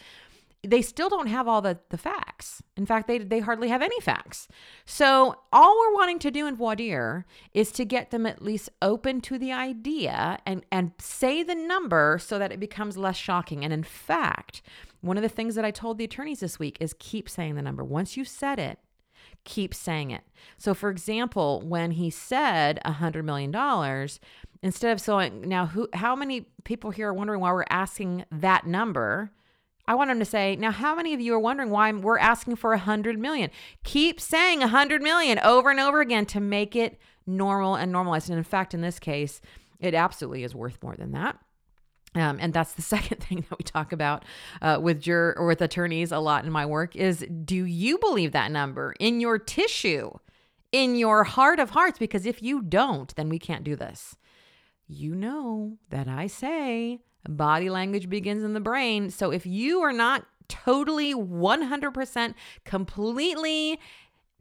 they 0.62 0.82
still 0.82 1.08
don't 1.08 1.28
have 1.28 1.48
all 1.48 1.62
the, 1.62 1.78
the 1.88 1.96
facts. 1.96 2.62
In 2.76 2.84
fact, 2.84 3.06
they, 3.06 3.18
they 3.18 3.40
hardly 3.40 3.68
have 3.68 3.82
any 3.82 3.98
facts. 4.00 4.46
So, 4.84 5.36
all 5.52 5.78
we're 5.78 5.94
wanting 5.94 6.18
to 6.20 6.30
do 6.30 6.46
in 6.46 6.56
voir 6.56 7.24
is 7.54 7.72
to 7.72 7.84
get 7.84 8.10
them 8.10 8.26
at 8.26 8.42
least 8.42 8.68
open 8.82 9.20
to 9.22 9.38
the 9.38 9.52
idea 9.52 10.38
and, 10.44 10.64
and 10.70 10.92
say 10.98 11.42
the 11.42 11.54
number 11.54 12.18
so 12.20 12.38
that 12.38 12.52
it 12.52 12.60
becomes 12.60 12.96
less 12.96 13.16
shocking. 13.16 13.64
And 13.64 13.72
in 13.72 13.82
fact, 13.82 14.60
one 15.00 15.16
of 15.16 15.22
the 15.22 15.28
things 15.28 15.54
that 15.54 15.64
I 15.64 15.70
told 15.70 15.96
the 15.96 16.04
attorneys 16.04 16.40
this 16.40 16.58
week 16.58 16.76
is 16.78 16.94
keep 16.98 17.28
saying 17.28 17.54
the 17.54 17.62
number. 17.62 17.82
Once 17.82 18.16
you 18.16 18.24
said 18.24 18.58
it, 18.58 18.78
keep 19.44 19.74
saying 19.74 20.10
it. 20.10 20.24
So, 20.58 20.74
for 20.74 20.90
example, 20.90 21.62
when 21.64 21.92
he 21.92 22.10
said 22.10 22.80
a 22.84 22.92
$100 22.92 23.24
million, 23.24 23.54
instead 24.62 24.92
of 24.92 25.00
saying, 25.00 25.48
now, 25.48 25.66
who, 25.66 25.88
how 25.94 26.14
many 26.14 26.46
people 26.64 26.90
here 26.90 27.08
are 27.08 27.14
wondering 27.14 27.40
why 27.40 27.52
we're 27.52 27.64
asking 27.70 28.24
that 28.30 28.66
number? 28.66 29.32
I 29.86 29.94
want 29.94 30.10
him 30.10 30.18
to 30.18 30.24
say, 30.24 30.56
now, 30.56 30.70
how 30.70 30.94
many 30.94 31.14
of 31.14 31.20
you 31.20 31.34
are 31.34 31.40
wondering 31.40 31.70
why 31.70 31.90
we're 31.92 32.18
asking 32.18 32.56
for 32.56 32.72
a 32.72 32.78
hundred 32.78 33.18
million? 33.18 33.50
Keep 33.84 34.20
saying 34.20 34.62
a 34.62 34.68
hundred 34.68 35.02
million 35.02 35.38
over 35.40 35.70
and 35.70 35.80
over 35.80 36.00
again 36.00 36.26
to 36.26 36.40
make 36.40 36.76
it 36.76 36.98
normal 37.26 37.74
and 37.74 37.90
normalized. 37.90 38.28
And 38.28 38.38
in 38.38 38.44
fact, 38.44 38.74
in 38.74 38.80
this 38.80 38.98
case, 38.98 39.40
it 39.78 39.94
absolutely 39.94 40.44
is 40.44 40.54
worth 40.54 40.82
more 40.82 40.96
than 40.96 41.12
that. 41.12 41.38
Um, 42.14 42.38
and 42.40 42.52
that's 42.52 42.72
the 42.72 42.82
second 42.96 43.18
thing 43.22 43.44
that 43.48 43.58
we 43.58 43.64
talk 43.64 43.92
about 43.92 44.24
uh, 44.62 44.78
with 44.80 45.00
jur 45.00 45.34
or 45.36 45.46
with 45.46 45.62
attorneys 45.62 46.12
a 46.12 46.18
lot 46.18 46.44
in 46.44 46.52
my 46.52 46.66
work 46.66 46.96
is 46.96 47.26
do 47.44 47.64
you 47.64 47.98
believe 47.98 48.32
that 48.32 48.50
number 48.50 48.94
in 48.98 49.20
your 49.20 49.38
tissue, 49.38 50.10
in 50.72 50.96
your 50.96 51.24
heart 51.24 51.58
of 51.58 51.70
hearts? 51.70 51.98
Because 51.98 52.26
if 52.26 52.42
you 52.42 52.62
don't, 52.62 53.14
then 53.16 53.28
we 53.28 53.38
can't 53.38 53.64
do 53.64 53.76
this. 53.76 54.16
You 54.86 55.14
know 55.14 55.78
that 55.90 56.08
I 56.08 56.26
say 56.26 56.98
Body 57.28 57.70
language 57.70 58.08
begins 58.08 58.42
in 58.42 58.54
the 58.54 58.60
brain. 58.60 59.10
So 59.10 59.30
if 59.30 59.46
you 59.46 59.80
are 59.80 59.92
not 59.92 60.26
totally 60.48 61.14
100% 61.14 62.34
completely 62.64 63.78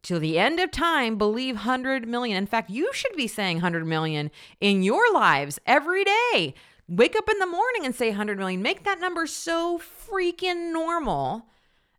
to 0.01 0.19
the 0.19 0.39
end 0.39 0.59
of 0.59 0.71
time 0.71 1.17
believe 1.17 1.55
100 1.55 2.07
million. 2.07 2.37
In 2.37 2.47
fact, 2.47 2.69
you 2.69 2.89
should 2.93 3.15
be 3.15 3.27
saying 3.27 3.57
100 3.57 3.85
million 3.85 4.31
in 4.59 4.81
your 4.81 5.13
lives 5.13 5.59
every 5.65 6.03
day. 6.03 6.53
Wake 6.87 7.15
up 7.15 7.29
in 7.29 7.37
the 7.37 7.45
morning 7.45 7.85
and 7.85 7.93
say 7.93 8.09
100 8.09 8.37
million. 8.37 8.61
Make 8.61 8.83
that 8.83 8.99
number 8.99 9.27
so 9.27 9.77
freaking 9.77 10.73
normal 10.73 11.45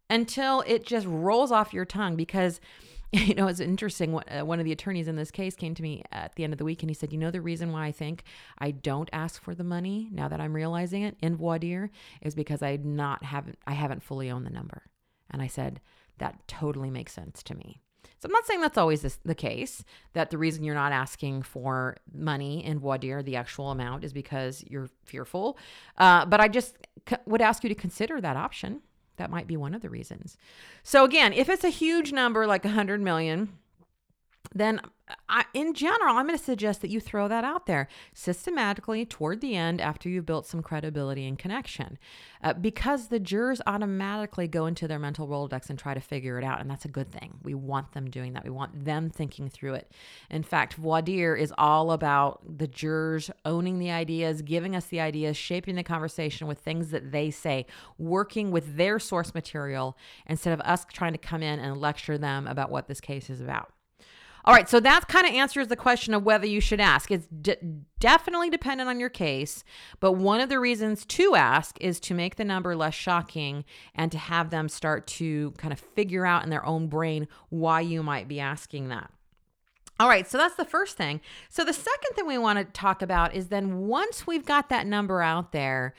until 0.09 0.65
it 0.67 0.85
just 0.85 1.07
rolls 1.07 1.53
off 1.53 1.73
your 1.73 1.85
tongue 1.85 2.17
because 2.17 2.61
you 3.13 3.35
know, 3.35 3.49
it's 3.49 3.61
interesting. 3.61 4.15
Uh, 4.15 4.45
one 4.45 4.61
of 4.61 4.65
the 4.65 4.73
attorneys 4.73 5.09
in 5.09 5.17
this 5.17 5.33
case 5.33 5.57
came 5.57 5.75
to 5.75 5.83
me 5.83 6.05
at 6.13 6.35
the 6.37 6.45
end 6.45 6.53
of 6.53 6.59
the 6.59 6.65
week 6.65 6.83
and 6.83 6.91
he 6.91 6.95
said, 6.95 7.13
You 7.13 7.19
know, 7.19 7.31
the 7.31 7.41
reason 7.41 7.73
why 7.73 7.87
I 7.87 7.93
think 7.93 8.23
I 8.59 8.71
don't 8.71 9.11
ask 9.13 9.43
for 9.43 9.55
the 9.55 9.65
money 9.65 10.09
now 10.13 10.29
that 10.29 10.41
I'm 10.41 10.55
realizing 10.55 11.03
it 11.03 11.17
in 11.21 11.37
voir 11.37 11.59
dire 11.59 11.91
is 12.23 12.35
because 12.35 12.63
I 12.63 12.77
not 12.77 13.25
haven't 13.25 13.59
I 13.67 13.73
haven't 13.73 14.03
fully 14.03 14.31
owned 14.31 14.47
the 14.47 14.51
number. 14.51 14.83
And 15.31 15.43
I 15.43 15.49
said, 15.49 15.81
That 16.19 16.47
totally 16.47 16.91
makes 16.91 17.13
sense 17.13 17.43
to 17.45 17.57
me. 17.57 17.81
So 18.21 18.27
I'm 18.27 18.33
not 18.33 18.47
saying 18.47 18.61
that's 18.61 18.79
always 18.79 19.01
this, 19.01 19.19
the 19.25 19.35
case, 19.35 19.83
that 20.13 20.31
the 20.31 20.37
reason 20.37 20.63
you're 20.63 20.75
not 20.75 20.93
asking 20.93 21.43
for 21.43 21.97
money 22.13 22.65
in 22.65 22.79
voir 22.79 22.99
dire, 22.99 23.23
the 23.23 23.37
actual 23.37 23.71
amount, 23.71 24.05
is 24.05 24.13
because 24.13 24.63
you're 24.69 24.91
fearful. 25.05 25.59
Uh, 25.97 26.27
but 26.27 26.39
I 26.39 26.49
just 26.49 26.77
c- 27.09 27.17
would 27.25 27.41
ask 27.41 27.63
you 27.63 27.71
to 27.71 27.75
consider 27.75 28.21
that 28.21 28.37
option. 28.37 28.83
That 29.21 29.31
might 29.31 29.47
be 29.47 29.59
one 29.59 29.75
of 29.75 29.83
the 29.83 29.91
reasons. 29.91 30.39
So 30.83 31.05
again, 31.05 31.35
if 31.35 31.51
it's 31.51 31.63
a 31.63 31.69
huge 31.69 32.11
number 32.11 32.47
like 32.47 32.65
100 32.65 33.03
million, 33.03 33.51
then 34.55 34.81
I, 35.29 35.45
in 35.55 35.75
general, 35.75 36.17
I'm 36.17 36.27
going 36.27 36.39
to 36.39 36.45
suggest 36.45 36.81
that 36.83 36.91
you 36.91 37.01
throw 37.01 37.29
that 37.29 37.45
out 37.45 37.67
there 37.67 37.89
systematically 38.15 39.05
toward 39.05 39.41
the 39.41 39.57
end 39.57 39.81
after 39.81 40.09
you've 40.09 40.27
built 40.27 40.47
some 40.47 40.63
credibility 40.63 41.27
and 41.27 41.39
connection. 41.39 41.99
Uh, 42.43 42.55
because 42.55 43.09
the 43.09 43.21
jurors 43.21 43.61
automatically 43.67 44.49
go 44.49 44.67
into 44.67 44.89
their 44.89 44.99
mental 44.99 45.29
Rolodex 45.29 45.69
and 45.69 45.79
try 45.79 45.93
to 45.93 46.01
figure 46.01 46.39
it 46.39 46.45
out. 46.45 46.61
And 46.61 46.71
that's 46.71 46.85
a 46.85 46.89
good 46.89 47.11
thing. 47.11 47.39
We 47.43 47.55
want 47.55 47.93
them 47.93 48.11
doing 48.11 48.33
that. 48.33 48.45
We 48.45 48.51
want 48.51 48.85
them 48.85 49.11
thinking 49.11 49.49
through 49.49 49.75
it. 49.75 49.93
In 50.31 50.43
fact, 50.43 50.75
voir 50.75 51.03
dire 51.03 51.37
is 51.37 51.53
all 51.59 51.93
about 51.93 52.59
the 52.59 52.67
jurors 52.67 53.31
owning 53.45 53.79
the 53.79 53.91
ideas, 53.91 54.43
giving 54.43 54.75
us 54.75 54.87
the 54.87 55.01
ideas, 55.01 55.37
shaping 55.37 55.75
the 55.75 55.83
conversation 55.83 56.47
with 56.47 56.59
things 56.59 56.91
that 56.91 57.13
they 57.13 57.31
say, 57.31 57.67
working 57.99 58.51
with 58.51 58.77
their 58.77 58.99
source 58.99 59.35
material 59.35 59.97
instead 60.27 60.53
of 60.53 60.61
us 60.61 60.87
trying 60.91 61.13
to 61.13 61.19
come 61.19 61.43
in 61.43 61.59
and 61.59 61.77
lecture 61.77 62.17
them 62.17 62.47
about 62.47 62.71
what 62.71 62.89
this 62.89 63.01
case 63.01 63.29
is 63.29 63.41
about. 63.41 63.73
All 64.45 64.55
right, 64.55 64.69
so 64.69 64.81
that 64.81 65.07
kind 65.09 65.27
of 65.27 65.35
answers 65.35 65.69
the 65.69 65.77
question 65.77 66.15
of 66.15 66.23
whether 66.23 66.47
you 66.47 66.61
should 66.61 66.81
ask. 66.81 67.11
It's 67.11 67.27
d- 67.27 67.57
definitely 67.99 68.49
dependent 68.49 68.89
on 68.89 68.99
your 68.99 69.11
case, 69.11 69.65
but 70.01 70.13
one 70.13 70.41
of 70.41 70.49
the 70.49 70.59
reasons 70.59 71.05
to 71.07 71.35
ask 71.35 71.77
is 71.81 72.01
to 72.01 72.15
make 72.15 72.37
the 72.37 72.45
number 72.45 72.75
less 72.75 72.95
shocking 72.95 73.65
and 73.95 74.11
to 74.13 74.19
have 74.19 74.51
them 74.51 74.69
start 74.69 75.07
to 75.09 75.53
kind 75.59 75.73
of 75.73 75.81
figure 75.81 76.25
out 76.25 76.43
in 76.43 76.51
their 76.51 76.65
own 76.65 76.89
brain 76.89 77.29
why 77.51 77.81
you 77.81 78.03
might 78.03 78.29
be 78.29 78.41
asking 78.41 78.89
that. 78.89 79.11
All 79.99 80.09
right, 80.09 80.27
so 80.27 80.39
that's 80.39 80.57
the 80.57 80.65
first 80.65 80.97
thing. 80.97 81.21
So 81.51 81.63
the 81.63 81.75
second 81.75 82.15
thing 82.15 82.27
we 82.27 82.39
want 82.39 82.59
to 82.59 82.65
talk 82.65 83.03
about 83.03 83.35
is 83.35 83.49
then 83.49 83.81
once 83.81 84.27
we've 84.27 84.47
got 84.47 84.71
that 84.71 84.87
number 84.87 85.21
out 85.21 85.53
there, 85.53 85.95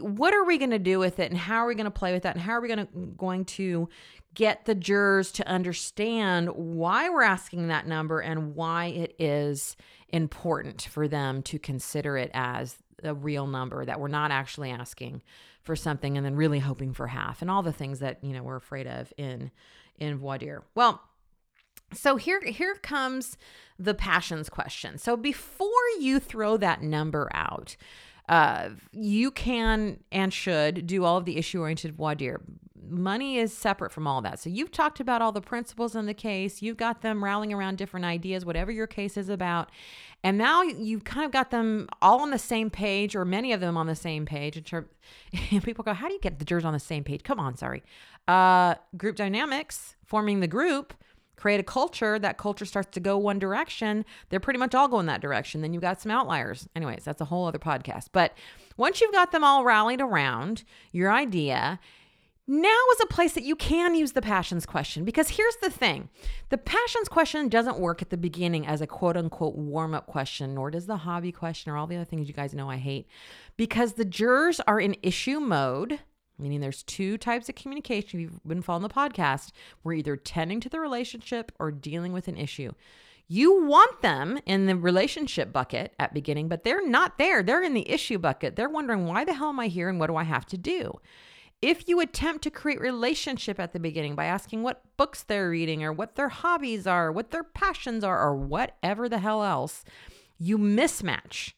what 0.00 0.34
are 0.34 0.44
we 0.44 0.58
going 0.58 0.70
to 0.70 0.78
do 0.78 0.98
with 0.98 1.18
it 1.18 1.30
and 1.30 1.38
how 1.38 1.58
are 1.58 1.66
we 1.66 1.74
going 1.74 1.84
to 1.84 1.90
play 1.90 2.12
with 2.12 2.24
that 2.24 2.34
and 2.34 2.42
how 2.42 2.52
are 2.52 2.60
we 2.60 2.68
mm, 2.68 2.76
going 2.76 2.86
to 2.86 3.14
going 3.16 3.44
to 3.44 3.88
get 4.34 4.64
the 4.64 4.74
jurors 4.74 5.32
to 5.32 5.48
understand 5.48 6.48
why 6.50 7.08
we're 7.08 7.22
asking 7.22 7.68
that 7.68 7.86
number 7.86 8.20
and 8.20 8.54
why 8.54 8.86
it 8.86 9.14
is 9.18 9.76
important 10.10 10.82
for 10.82 11.08
them 11.08 11.42
to 11.42 11.58
consider 11.58 12.16
it 12.16 12.30
as 12.34 12.76
a 13.02 13.14
real 13.14 13.46
number 13.46 13.84
that 13.84 14.00
we're 14.00 14.08
not 14.08 14.30
actually 14.30 14.70
asking 14.70 15.22
for 15.62 15.76
something 15.76 16.16
and 16.16 16.24
then 16.24 16.34
really 16.34 16.58
hoping 16.58 16.92
for 16.92 17.06
half 17.06 17.42
and 17.42 17.50
all 17.50 17.62
the 17.62 17.72
things 17.72 17.98
that 17.98 18.18
you 18.22 18.32
know 18.32 18.42
we're 18.42 18.56
afraid 18.56 18.86
of 18.86 19.12
in 19.16 19.50
in 19.98 20.16
voir 20.16 20.38
dire. 20.38 20.62
Well, 20.74 21.02
so 21.92 22.16
here 22.16 22.40
here 22.44 22.74
comes 22.76 23.36
the 23.78 23.94
passions 23.94 24.48
question. 24.48 24.98
So 24.98 25.16
before 25.16 25.68
you 26.00 26.18
throw 26.20 26.56
that 26.56 26.82
number 26.82 27.28
out, 27.34 27.76
uh, 28.28 28.70
you 28.92 29.30
can 29.30 30.00
and 30.10 30.32
should 30.32 30.86
do 30.86 31.04
all 31.04 31.16
of 31.16 31.24
the 31.24 31.36
issue 31.36 31.60
oriented 31.60 31.94
voir 31.94 32.14
dire. 32.14 32.40
Money 32.90 33.38
is 33.38 33.52
separate 33.52 33.92
from 33.92 34.06
all 34.06 34.20
that. 34.22 34.38
So 34.38 34.50
you've 34.50 34.70
talked 34.70 35.00
about 35.00 35.22
all 35.22 35.32
the 35.32 35.40
principles 35.40 35.94
in 35.94 36.06
the 36.06 36.14
case. 36.14 36.62
You've 36.62 36.76
got 36.76 37.02
them 37.02 37.22
rallying 37.22 37.52
around 37.52 37.78
different 37.78 38.06
ideas, 38.06 38.44
whatever 38.44 38.70
your 38.70 38.86
case 38.86 39.16
is 39.16 39.28
about. 39.28 39.70
And 40.24 40.36
now 40.36 40.62
you've 40.62 41.04
kind 41.04 41.24
of 41.24 41.30
got 41.30 41.50
them 41.50 41.88
all 42.02 42.20
on 42.20 42.30
the 42.30 42.38
same 42.38 42.70
page, 42.70 43.14
or 43.14 43.24
many 43.24 43.52
of 43.52 43.60
them 43.60 43.76
on 43.76 43.86
the 43.86 43.94
same 43.94 44.26
page. 44.26 44.56
In 44.56 44.64
terms, 44.64 44.88
people 45.62 45.84
go, 45.84 45.92
"How 45.92 46.08
do 46.08 46.14
you 46.14 46.20
get 46.20 46.38
the 46.38 46.44
jurors 46.44 46.64
on 46.64 46.72
the 46.72 46.80
same 46.80 47.04
page?" 47.04 47.22
Come 47.22 47.38
on, 47.38 47.56
sorry. 47.56 47.82
Uh, 48.26 48.74
group 48.96 49.16
dynamics, 49.16 49.96
forming 50.04 50.40
the 50.40 50.48
group 50.48 50.94
create 51.38 51.60
a 51.60 51.64
culture, 51.64 52.18
that 52.18 52.36
culture 52.36 52.64
starts 52.64 52.90
to 52.90 53.00
go 53.00 53.16
one 53.16 53.38
direction, 53.38 54.04
they're 54.28 54.40
pretty 54.40 54.58
much 54.58 54.74
all 54.74 54.88
going 54.88 55.06
that 55.06 55.20
direction. 55.20 55.62
Then 55.62 55.72
you've 55.72 55.82
got 55.82 56.00
some 56.00 56.10
outliers. 56.10 56.68
Anyways, 56.74 57.04
that's 57.04 57.20
a 57.20 57.26
whole 57.26 57.46
other 57.46 57.60
podcast. 57.60 58.08
But 58.12 58.36
once 58.76 59.00
you've 59.00 59.12
got 59.12 59.30
them 59.30 59.44
all 59.44 59.64
rallied 59.64 60.00
around 60.00 60.64
your 60.92 61.12
idea, 61.12 61.78
now 62.48 62.80
is 62.92 63.00
a 63.02 63.06
place 63.06 63.34
that 63.34 63.44
you 63.44 63.54
can 63.54 63.94
use 63.94 64.12
the 64.12 64.22
passions 64.22 64.64
question 64.64 65.04
because 65.04 65.28
here's 65.28 65.56
the 65.56 65.70
thing 65.70 66.08
the 66.48 66.58
passions 66.58 67.08
question 67.08 67.48
doesn't 67.48 67.78
work 67.78 68.00
at 68.02 68.10
the 68.10 68.16
beginning 68.16 68.66
as 68.66 68.80
a 68.80 68.86
quote 68.86 69.16
unquote 69.16 69.54
warm 69.54 69.94
up 69.94 70.06
question, 70.06 70.54
nor 70.54 70.70
does 70.70 70.86
the 70.86 70.96
hobby 70.96 71.30
question 71.30 71.70
or 71.70 71.76
all 71.76 71.86
the 71.86 71.96
other 71.96 72.04
things 72.04 72.26
you 72.26 72.34
guys 72.34 72.54
know 72.54 72.70
I 72.70 72.78
hate 72.78 73.06
because 73.56 73.92
the 73.92 74.04
jurors 74.04 74.60
are 74.66 74.80
in 74.80 74.96
issue 75.02 75.38
mode 75.38 76.00
meaning 76.38 76.60
there's 76.60 76.84
two 76.84 77.18
types 77.18 77.48
of 77.48 77.54
communication. 77.56 78.20
If 78.20 78.22
you've 78.22 78.44
been 78.46 78.62
following 78.62 78.84
the 78.84 78.94
podcast, 78.94 79.50
we're 79.82 79.94
either 79.94 80.16
tending 80.16 80.60
to 80.60 80.68
the 80.68 80.80
relationship 80.80 81.52
or 81.58 81.70
dealing 81.70 82.12
with 82.12 82.28
an 82.28 82.36
issue. 82.36 82.72
You 83.26 83.64
want 83.64 84.00
them 84.00 84.38
in 84.46 84.66
the 84.66 84.76
relationship 84.76 85.52
bucket 85.52 85.94
at 85.98 86.14
beginning, 86.14 86.48
but 86.48 86.64
they're 86.64 86.86
not 86.86 87.18
there. 87.18 87.42
They're 87.42 87.62
in 87.62 87.74
the 87.74 87.90
issue 87.90 88.18
bucket. 88.18 88.56
They're 88.56 88.70
wondering 88.70 89.06
why 89.06 89.24
the 89.24 89.34
hell 89.34 89.50
am 89.50 89.60
I 89.60 89.66
here 89.66 89.88
and 89.88 90.00
what 90.00 90.06
do 90.06 90.16
I 90.16 90.24
have 90.24 90.46
to 90.46 90.56
do? 90.56 90.98
If 91.60 91.88
you 91.88 92.00
attempt 92.00 92.44
to 92.44 92.50
create 92.50 92.80
relationship 92.80 93.58
at 93.58 93.72
the 93.72 93.80
beginning 93.80 94.14
by 94.14 94.26
asking 94.26 94.62
what 94.62 94.84
books 94.96 95.24
they're 95.24 95.50
reading 95.50 95.82
or 95.82 95.92
what 95.92 96.14
their 96.14 96.28
hobbies 96.28 96.86
are, 96.86 97.10
what 97.10 97.30
their 97.30 97.42
passions 97.42 98.04
are, 98.04 98.20
or 98.20 98.36
whatever 98.36 99.08
the 99.08 99.18
hell 99.18 99.42
else, 99.42 99.84
you 100.38 100.56
mismatch. 100.56 101.52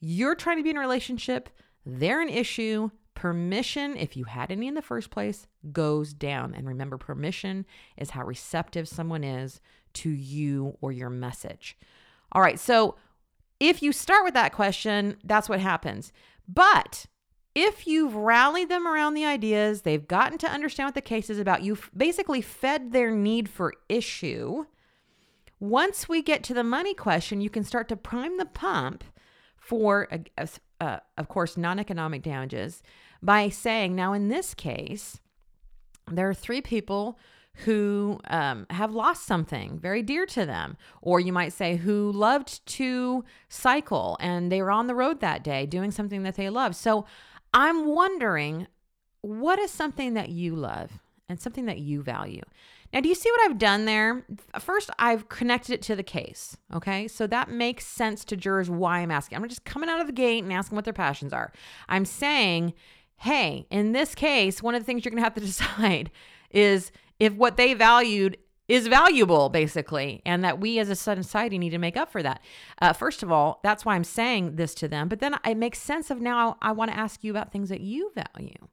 You're 0.00 0.34
trying 0.34 0.56
to 0.56 0.62
be 0.62 0.70
in 0.70 0.78
a 0.78 0.80
relationship, 0.80 1.50
they're 1.84 2.22
an 2.22 2.30
issue, 2.30 2.90
Permission, 3.14 3.96
if 3.96 4.16
you 4.16 4.24
had 4.24 4.50
any 4.50 4.66
in 4.66 4.74
the 4.74 4.82
first 4.82 5.10
place, 5.10 5.46
goes 5.70 6.12
down. 6.12 6.54
And 6.54 6.66
remember, 6.66 6.96
permission 6.96 7.66
is 7.96 8.10
how 8.10 8.24
receptive 8.24 8.88
someone 8.88 9.22
is 9.22 9.60
to 9.94 10.10
you 10.10 10.76
or 10.80 10.92
your 10.92 11.10
message. 11.10 11.76
All 12.32 12.42
right, 12.42 12.58
so 12.58 12.96
if 13.60 13.82
you 13.82 13.92
start 13.92 14.24
with 14.24 14.34
that 14.34 14.52
question, 14.52 15.18
that's 15.24 15.48
what 15.48 15.60
happens. 15.60 16.12
But 16.48 17.06
if 17.54 17.86
you've 17.86 18.14
rallied 18.14 18.68
them 18.68 18.86
around 18.86 19.14
the 19.14 19.24
ideas, 19.24 19.82
they've 19.82 20.06
gotten 20.06 20.38
to 20.38 20.50
understand 20.50 20.86
what 20.86 20.94
the 20.94 21.00
case 21.00 21.28
is 21.28 21.38
about, 21.38 21.62
you've 21.62 21.90
basically 21.96 22.40
fed 22.40 22.92
their 22.92 23.10
need 23.10 23.48
for 23.48 23.74
issue. 23.88 24.64
Once 25.60 26.08
we 26.08 26.22
get 26.22 26.42
to 26.44 26.54
the 26.54 26.64
money 26.64 26.94
question, 26.94 27.40
you 27.40 27.50
can 27.50 27.62
start 27.62 27.88
to 27.88 27.96
prime 27.96 28.38
the 28.38 28.46
pump 28.46 29.04
for, 29.56 30.08
uh, 30.80 30.98
of 31.16 31.28
course, 31.28 31.56
non 31.56 31.78
economic 31.78 32.22
damages 32.22 32.82
by 33.22 33.48
saying, 33.48 33.94
now 33.94 34.12
in 34.12 34.28
this 34.28 34.54
case, 34.54 35.20
there 36.10 36.28
are 36.28 36.34
three 36.34 36.60
people 36.60 37.18
who 37.56 38.18
um, 38.28 38.66
have 38.70 38.92
lost 38.94 39.26
something 39.26 39.78
very 39.78 40.02
dear 40.02 40.24
to 40.24 40.46
them. 40.46 40.76
Or 41.02 41.20
you 41.20 41.32
might 41.32 41.52
say, 41.52 41.76
who 41.76 42.10
loved 42.10 42.64
to 42.66 43.24
cycle 43.48 44.16
and 44.20 44.50
they 44.50 44.62
were 44.62 44.70
on 44.70 44.86
the 44.86 44.94
road 44.94 45.20
that 45.20 45.44
day 45.44 45.66
doing 45.66 45.90
something 45.90 46.22
that 46.22 46.36
they 46.36 46.48
love. 46.48 46.74
So 46.74 47.04
I'm 47.52 47.86
wondering, 47.86 48.66
what 49.20 49.58
is 49.58 49.70
something 49.70 50.14
that 50.14 50.30
you 50.30 50.54
love 50.56 50.90
and 51.28 51.40
something 51.40 51.66
that 51.66 51.78
you 51.78 52.02
value? 52.02 52.42
Now, 52.92 53.00
do 53.00 53.08
you 53.08 53.14
see 53.14 53.30
what 53.30 53.50
I've 53.50 53.58
done 53.58 53.86
there? 53.86 54.24
First, 54.58 54.90
I've 54.98 55.28
connected 55.28 55.72
it 55.72 55.82
to 55.82 55.96
the 55.96 56.02
case. 56.02 56.56
Okay. 56.74 57.08
So 57.08 57.26
that 57.26 57.50
makes 57.50 57.86
sense 57.86 58.24
to 58.26 58.36
jurors 58.36 58.68
why 58.68 58.98
I'm 58.98 59.10
asking. 59.10 59.38
I'm 59.38 59.48
just 59.48 59.64
coming 59.64 59.88
out 59.88 60.00
of 60.00 60.06
the 60.06 60.12
gate 60.12 60.44
and 60.44 60.52
asking 60.52 60.76
what 60.76 60.84
their 60.84 60.92
passions 60.92 61.32
are. 61.32 61.52
I'm 61.88 62.04
saying, 62.04 62.74
hey, 63.16 63.66
in 63.70 63.92
this 63.92 64.14
case, 64.14 64.62
one 64.62 64.74
of 64.74 64.82
the 64.82 64.84
things 64.84 65.04
you're 65.04 65.10
going 65.10 65.22
to 65.22 65.24
have 65.24 65.34
to 65.34 65.40
decide 65.46 66.10
is 66.50 66.92
if 67.18 67.32
what 67.34 67.56
they 67.56 67.72
valued 67.72 68.36
is 68.72 68.86
valuable, 68.86 69.50
basically, 69.50 70.22
and 70.24 70.42
that 70.42 70.58
we 70.58 70.78
as 70.78 70.88
a 70.88 70.96
society 70.96 71.58
need 71.58 71.70
to 71.70 71.78
make 71.78 71.94
up 71.94 72.10
for 72.10 72.22
that. 72.22 72.40
Uh, 72.80 72.94
first 72.94 73.22
of 73.22 73.30
all, 73.30 73.60
that's 73.62 73.84
why 73.84 73.94
I'm 73.94 74.02
saying 74.02 74.56
this 74.56 74.74
to 74.76 74.88
them. 74.88 75.10
But 75.10 75.20
then 75.20 75.36
it 75.44 75.58
makes 75.58 75.78
sense 75.78 76.10
of 76.10 76.22
now 76.22 76.56
I 76.62 76.72
want 76.72 76.90
to 76.90 76.96
ask 76.96 77.22
you 77.22 77.30
about 77.30 77.52
things 77.52 77.68
that 77.68 77.82
you 77.82 78.12
value. 78.14 78.68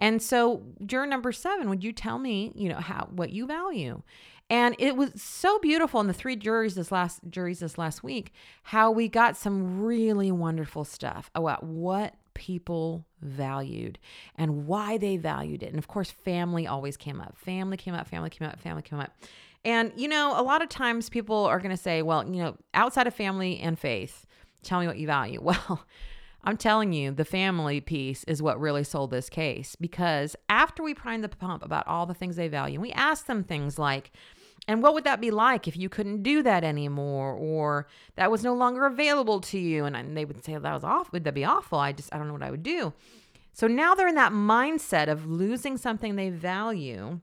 And 0.00 0.20
so, 0.20 0.64
juror 0.84 1.06
number 1.06 1.30
seven, 1.30 1.68
would 1.68 1.84
you 1.84 1.92
tell 1.92 2.18
me, 2.18 2.52
you 2.56 2.68
know, 2.68 2.80
how 2.80 3.08
what 3.12 3.30
you 3.30 3.46
value? 3.46 4.02
And 4.50 4.74
it 4.80 4.96
was 4.96 5.22
so 5.22 5.60
beautiful 5.60 6.00
in 6.00 6.08
the 6.08 6.12
three 6.12 6.34
juries 6.34 6.74
this 6.74 6.90
last 6.90 7.20
juries 7.30 7.60
this 7.60 7.78
last 7.78 8.02
week, 8.02 8.32
how 8.64 8.90
we 8.90 9.06
got 9.06 9.36
some 9.36 9.82
really 9.82 10.32
wonderful 10.32 10.84
stuff 10.84 11.30
about 11.36 11.62
what 11.62 12.14
people 12.38 13.04
valued 13.20 13.98
and 14.36 14.66
why 14.66 14.96
they 14.96 15.16
valued 15.16 15.62
it. 15.62 15.70
And 15.70 15.78
of 15.78 15.88
course, 15.88 16.10
family 16.10 16.66
always 16.66 16.96
came 16.96 17.20
up. 17.20 17.36
Family 17.36 17.76
came 17.76 17.94
up, 17.94 18.06
family 18.06 18.30
came 18.30 18.48
up, 18.48 18.58
family 18.60 18.82
came 18.82 19.00
up. 19.00 19.12
And, 19.64 19.92
you 19.96 20.08
know, 20.08 20.40
a 20.40 20.42
lot 20.42 20.62
of 20.62 20.68
times 20.68 21.10
people 21.10 21.44
are 21.44 21.58
going 21.58 21.76
to 21.76 21.82
say, 21.82 22.00
well, 22.00 22.24
you 22.24 22.40
know, 22.40 22.56
outside 22.74 23.08
of 23.08 23.14
family 23.14 23.58
and 23.58 23.76
faith, 23.76 24.24
tell 24.62 24.80
me 24.80 24.86
what 24.86 24.98
you 24.98 25.06
value. 25.06 25.42
Well, 25.68 25.84
I'm 26.44 26.56
telling 26.56 26.92
you, 26.92 27.10
the 27.10 27.24
family 27.24 27.80
piece 27.80 28.22
is 28.24 28.40
what 28.40 28.60
really 28.60 28.84
sold 28.84 29.10
this 29.10 29.28
case 29.28 29.74
because 29.74 30.36
after 30.48 30.84
we 30.84 30.94
primed 30.94 31.24
the 31.24 31.28
pump 31.28 31.64
about 31.64 31.86
all 31.88 32.06
the 32.06 32.14
things 32.14 32.36
they 32.36 32.46
value, 32.46 32.80
we 32.80 32.92
asked 32.92 33.26
them 33.26 33.42
things 33.42 33.76
like, 33.76 34.12
and 34.68 34.82
what 34.82 34.92
would 34.92 35.04
that 35.04 35.20
be 35.20 35.30
like 35.30 35.66
if 35.66 35.78
you 35.78 35.88
couldn't 35.88 36.22
do 36.22 36.42
that 36.42 36.62
anymore 36.62 37.32
or 37.32 37.88
that 38.16 38.30
was 38.30 38.44
no 38.44 38.54
longer 38.54 38.84
available 38.84 39.40
to 39.40 39.58
you? 39.58 39.86
And 39.86 40.14
they 40.14 40.26
would 40.26 40.44
say, 40.44 40.56
that 40.56 40.74
was 40.74 40.84
awful. 40.84 41.08
Would 41.12 41.24
that 41.24 41.34
be 41.34 41.44
awful? 41.46 41.78
I 41.78 41.92
just, 41.92 42.14
I 42.14 42.18
don't 42.18 42.26
know 42.26 42.34
what 42.34 42.42
I 42.42 42.50
would 42.50 42.62
do. 42.62 42.92
So 43.54 43.66
now 43.66 43.94
they're 43.94 44.08
in 44.08 44.14
that 44.16 44.32
mindset 44.32 45.08
of 45.08 45.26
losing 45.26 45.78
something 45.78 46.14
they 46.14 46.28
value. 46.28 47.20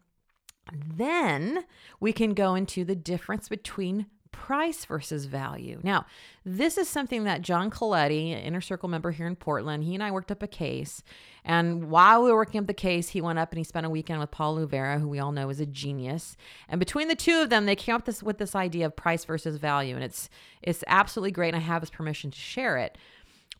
Then 0.74 1.66
we 2.00 2.12
can 2.12 2.34
go 2.34 2.56
into 2.56 2.84
the 2.84 2.96
difference 2.96 3.48
between 3.48 4.08
price 4.32 4.84
versus 4.84 5.26
value. 5.26 5.80
Now, 5.84 6.08
this 6.44 6.80
is 6.80 6.90
something 6.90 7.26
that 7.26 7.42
John 7.42 7.70
Coletti, 7.70 8.32
inner 8.32 8.60
circle 8.60 8.90
member 8.90 9.12
here 9.12 9.28
in 9.28 9.36
Portland, 9.36 9.84
he 9.84 9.94
and 9.94 10.04
I 10.04 10.12
worked 10.12 10.32
up 10.32 10.44
a 10.44 10.48
case. 10.48 11.04
And 11.48 11.92
while 11.92 12.24
we 12.24 12.32
were 12.32 12.38
working 12.38 12.60
up 12.60 12.66
the 12.66 12.74
case, 12.74 13.10
he 13.10 13.22
went 13.22 13.38
up 13.38 13.52
and 13.52 13.60
he 13.60 13.64
spent 13.64 13.86
a 13.86 13.90
weekend 13.90 14.20
with 14.20 14.32
Paul 14.32 14.58
Luvera, 14.58 15.00
who 15.00 15.08
we 15.08 15.20
all 15.20 15.32
know 15.32 15.50
is 15.50 15.60
a 15.60 15.66
genius. 15.68 16.36
And 16.68 16.80
between 16.80 17.08
the 17.08 17.16
two 17.16 17.40
of 17.40 17.52
them, 17.52 17.68
they 17.68 17.76
came 17.76 17.94
up 17.94 18.06
this, 18.06 18.24
with 18.24 18.40
this 18.40 18.56
idea 18.56 18.88
of 18.88 18.96
price 18.96 19.26
versus 19.26 19.58
value. 19.58 19.94
And 19.94 20.04
it's 20.04 20.28
it's 20.64 20.84
absolutely 20.88 21.32
great. 21.32 21.54
And 21.54 21.58
I 21.58 21.66
have 21.66 21.84
his 21.84 21.92
permission 21.92 22.32
to 22.32 22.38
share 22.38 22.78
it. 22.78 22.98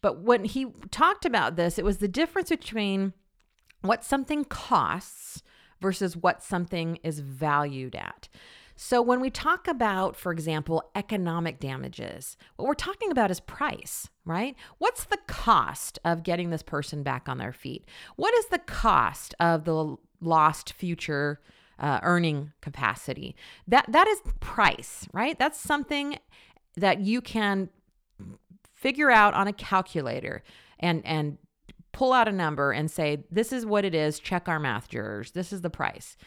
But 0.02 0.22
when 0.22 0.46
he 0.46 0.68
talked 0.90 1.26
about 1.26 1.56
this, 1.56 1.78
it 1.78 1.86
was 1.86 2.00
the 2.00 2.08
difference 2.08 2.50
between 2.50 3.14
what 3.82 4.04
something 4.04 4.46
costs 4.46 5.44
versus 5.80 6.18
what 6.18 6.42
something 6.42 6.98
is 7.04 7.20
valued 7.20 7.96
at. 7.96 8.28
So, 8.76 9.02
when 9.02 9.22
we 9.22 9.30
talk 9.30 9.68
about, 9.68 10.18
for 10.18 10.32
example, 10.34 10.84
economic 10.96 11.60
damages, 11.60 12.36
what 12.58 12.68
we're 12.68 12.74
talking 12.74 13.10
about 13.10 13.32
is 13.32 13.40
price, 13.40 14.10
right? 14.26 14.56
What's 14.80 15.06
the 15.06 15.20
cost 15.28 15.98
of 16.04 16.24
getting 16.24 16.50
this 16.50 16.64
person 16.64 17.02
back 17.02 17.30
on 17.30 17.38
their 17.38 17.54
feet? 17.54 17.86
What 18.18 18.34
is 18.36 18.48
the 18.48 18.60
cost 18.60 19.34
of 19.40 19.64
the 19.64 19.96
lost 20.20 20.74
future 20.74 21.40
uh, 21.80 22.00
earning 22.04 22.52
capacity? 22.62 23.36
That 23.66 23.86
that 23.90 24.08
is 24.10 24.20
price, 24.42 25.08
right? 25.14 25.40
That's 25.40 25.60
something 25.60 26.20
that 26.76 27.00
you 27.00 27.22
can 27.22 27.70
figure 28.74 29.10
out 29.10 29.34
on 29.34 29.48
a 29.48 29.54
calculator 29.54 30.44
and 30.80 31.06
and 31.06 31.38
pull 31.94 32.12
out 32.12 32.28
a 32.28 32.32
number 32.32 32.74
and 32.74 32.92
say 32.92 33.24
this 33.32 33.54
is 33.54 33.66
what 33.66 33.86
it 33.86 33.96
is. 33.96 34.20
Check 34.20 34.50
our 34.50 34.60
math 34.60 34.90
jurors. 34.90 35.32
This 35.32 35.54
is 35.54 35.62
the 35.62 35.70
price. 35.70 36.18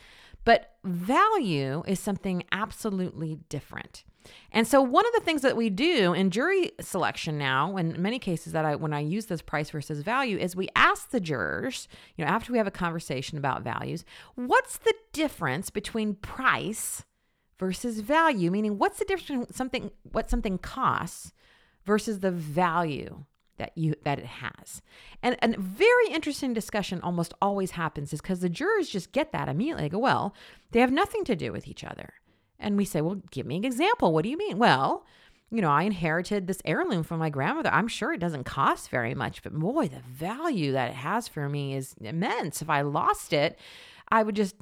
But 0.48 0.76
value 0.82 1.82
is 1.86 2.00
something 2.00 2.42
absolutely 2.52 3.38
different. 3.50 4.04
And 4.50 4.66
so 4.66 4.80
one 4.80 5.06
of 5.06 5.12
the 5.12 5.20
things 5.20 5.42
that 5.42 5.58
we 5.58 5.68
do 5.68 6.14
in 6.14 6.30
jury 6.30 6.72
selection 6.80 7.36
now, 7.36 7.76
in 7.76 8.00
many 8.00 8.18
cases 8.18 8.54
that 8.54 8.64
I 8.64 8.74
when 8.74 8.94
I 8.94 9.00
use 9.00 9.26
this 9.26 9.42
price 9.42 9.68
versus 9.68 10.00
value, 10.00 10.38
is 10.38 10.56
we 10.56 10.70
ask 10.74 11.10
the 11.10 11.20
jurors, 11.20 11.86
you 12.16 12.24
know, 12.24 12.30
after 12.30 12.50
we 12.50 12.56
have 12.56 12.66
a 12.66 12.70
conversation 12.70 13.36
about 13.36 13.60
values, 13.60 14.06
what's 14.36 14.78
the 14.78 14.94
difference 15.12 15.68
between 15.68 16.14
price 16.14 17.04
versus 17.58 18.00
value? 18.00 18.50
Meaning 18.50 18.78
what's 18.78 18.98
the 18.98 19.04
difference 19.04 19.28
between 19.28 19.52
something 19.52 19.90
what 20.12 20.30
something 20.30 20.56
costs 20.56 21.34
versus 21.84 22.20
the 22.20 22.30
value 22.30 23.26
that 23.58 23.76
you 23.76 23.94
that 24.04 24.18
it 24.18 24.26
has. 24.26 24.82
And 25.22 25.36
a 25.42 25.56
very 25.58 26.08
interesting 26.10 26.54
discussion 26.54 27.00
almost 27.02 27.34
always 27.42 27.72
happens 27.72 28.12
is 28.12 28.20
because 28.20 28.40
the 28.40 28.48
jurors 28.48 28.88
just 28.88 29.12
get 29.12 29.32
that 29.32 29.48
immediately. 29.48 29.84
They 29.84 29.88
go, 29.90 29.98
well, 29.98 30.34
they 30.70 30.80
have 30.80 30.92
nothing 30.92 31.24
to 31.24 31.36
do 31.36 31.52
with 31.52 31.68
each 31.68 31.84
other. 31.84 32.14
And 32.58 32.76
we 32.76 32.84
say, 32.84 33.00
well, 33.00 33.20
give 33.30 33.46
me 33.46 33.56
an 33.56 33.64
example. 33.64 34.12
What 34.12 34.24
do 34.24 34.30
you 34.30 34.36
mean? 34.36 34.58
Well, 34.58 35.04
you 35.50 35.62
know, 35.62 35.70
I 35.70 35.84
inherited 35.84 36.46
this 36.46 36.60
heirloom 36.64 37.02
from 37.02 37.20
my 37.20 37.30
grandmother. 37.30 37.70
I'm 37.70 37.88
sure 37.88 38.12
it 38.12 38.20
doesn't 38.20 38.44
cost 38.44 38.90
very 38.90 39.14
much, 39.14 39.42
but 39.42 39.54
boy, 39.54 39.88
the 39.88 40.00
value 40.00 40.72
that 40.72 40.90
it 40.90 40.96
has 40.96 41.26
for 41.26 41.48
me 41.48 41.74
is 41.74 41.94
immense. 42.00 42.60
If 42.60 42.68
I 42.68 42.82
lost 42.82 43.32
it, 43.32 43.58
I 44.10 44.22
would 44.22 44.36
just 44.36 44.56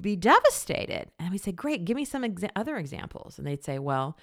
be 0.00 0.16
devastated. 0.16 1.10
And 1.18 1.30
we 1.30 1.38
say, 1.38 1.52
great, 1.52 1.84
give 1.84 1.96
me 1.96 2.04
some 2.04 2.22
exa- 2.22 2.50
other 2.56 2.76
examples. 2.76 3.38
And 3.38 3.46
they'd 3.46 3.64
say, 3.64 3.78
well, 3.78 4.16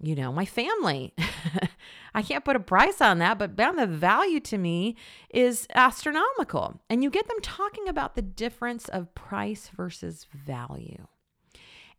you 0.00 0.14
know, 0.14 0.32
my 0.32 0.44
family. 0.44 1.14
I 2.14 2.22
can't 2.22 2.44
put 2.44 2.56
a 2.56 2.60
price 2.60 3.00
on 3.00 3.18
that, 3.18 3.38
but 3.38 3.56
man, 3.56 3.76
the 3.76 3.86
value 3.86 4.40
to 4.40 4.58
me 4.58 4.96
is 5.30 5.66
astronomical. 5.74 6.80
And 6.88 7.02
you 7.02 7.10
get 7.10 7.28
them 7.28 7.40
talking 7.42 7.88
about 7.88 8.14
the 8.14 8.22
difference 8.22 8.88
of 8.88 9.14
price 9.14 9.70
versus 9.74 10.26
value. 10.32 11.06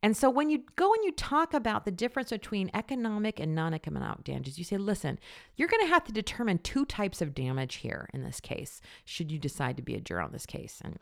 And 0.03 0.15
so 0.15 0.29
when 0.29 0.49
you 0.51 0.63
go 0.75 0.93
and 0.93 1.03
you 1.03 1.11
talk 1.11 1.53
about 1.53 1.83
the 1.83 1.91
difference 1.91 2.29
between 2.29 2.69
economic 2.73 3.39
and 3.39 3.55
non 3.55 3.73
economic 3.73 4.23
damages, 4.23 4.57
you 4.59 4.63
say, 4.63 4.77
listen, 4.77 5.17
you're 5.55 5.67
going 5.67 5.83
to 5.83 5.91
have 5.91 6.03
to 6.03 6.11
determine 6.11 6.59
two 6.59 6.85
types 6.85 7.21
of 7.21 7.33
damage 7.33 7.75
here 7.77 8.07
in 8.13 8.23
this 8.23 8.39
case, 8.39 8.81
should 9.03 9.31
you 9.31 9.39
decide 9.39 9.77
to 9.77 9.81
be 9.81 9.95
a 9.95 9.99
juror 9.99 10.21
on 10.21 10.31
this 10.31 10.45
case. 10.45 10.79
And 10.83 10.99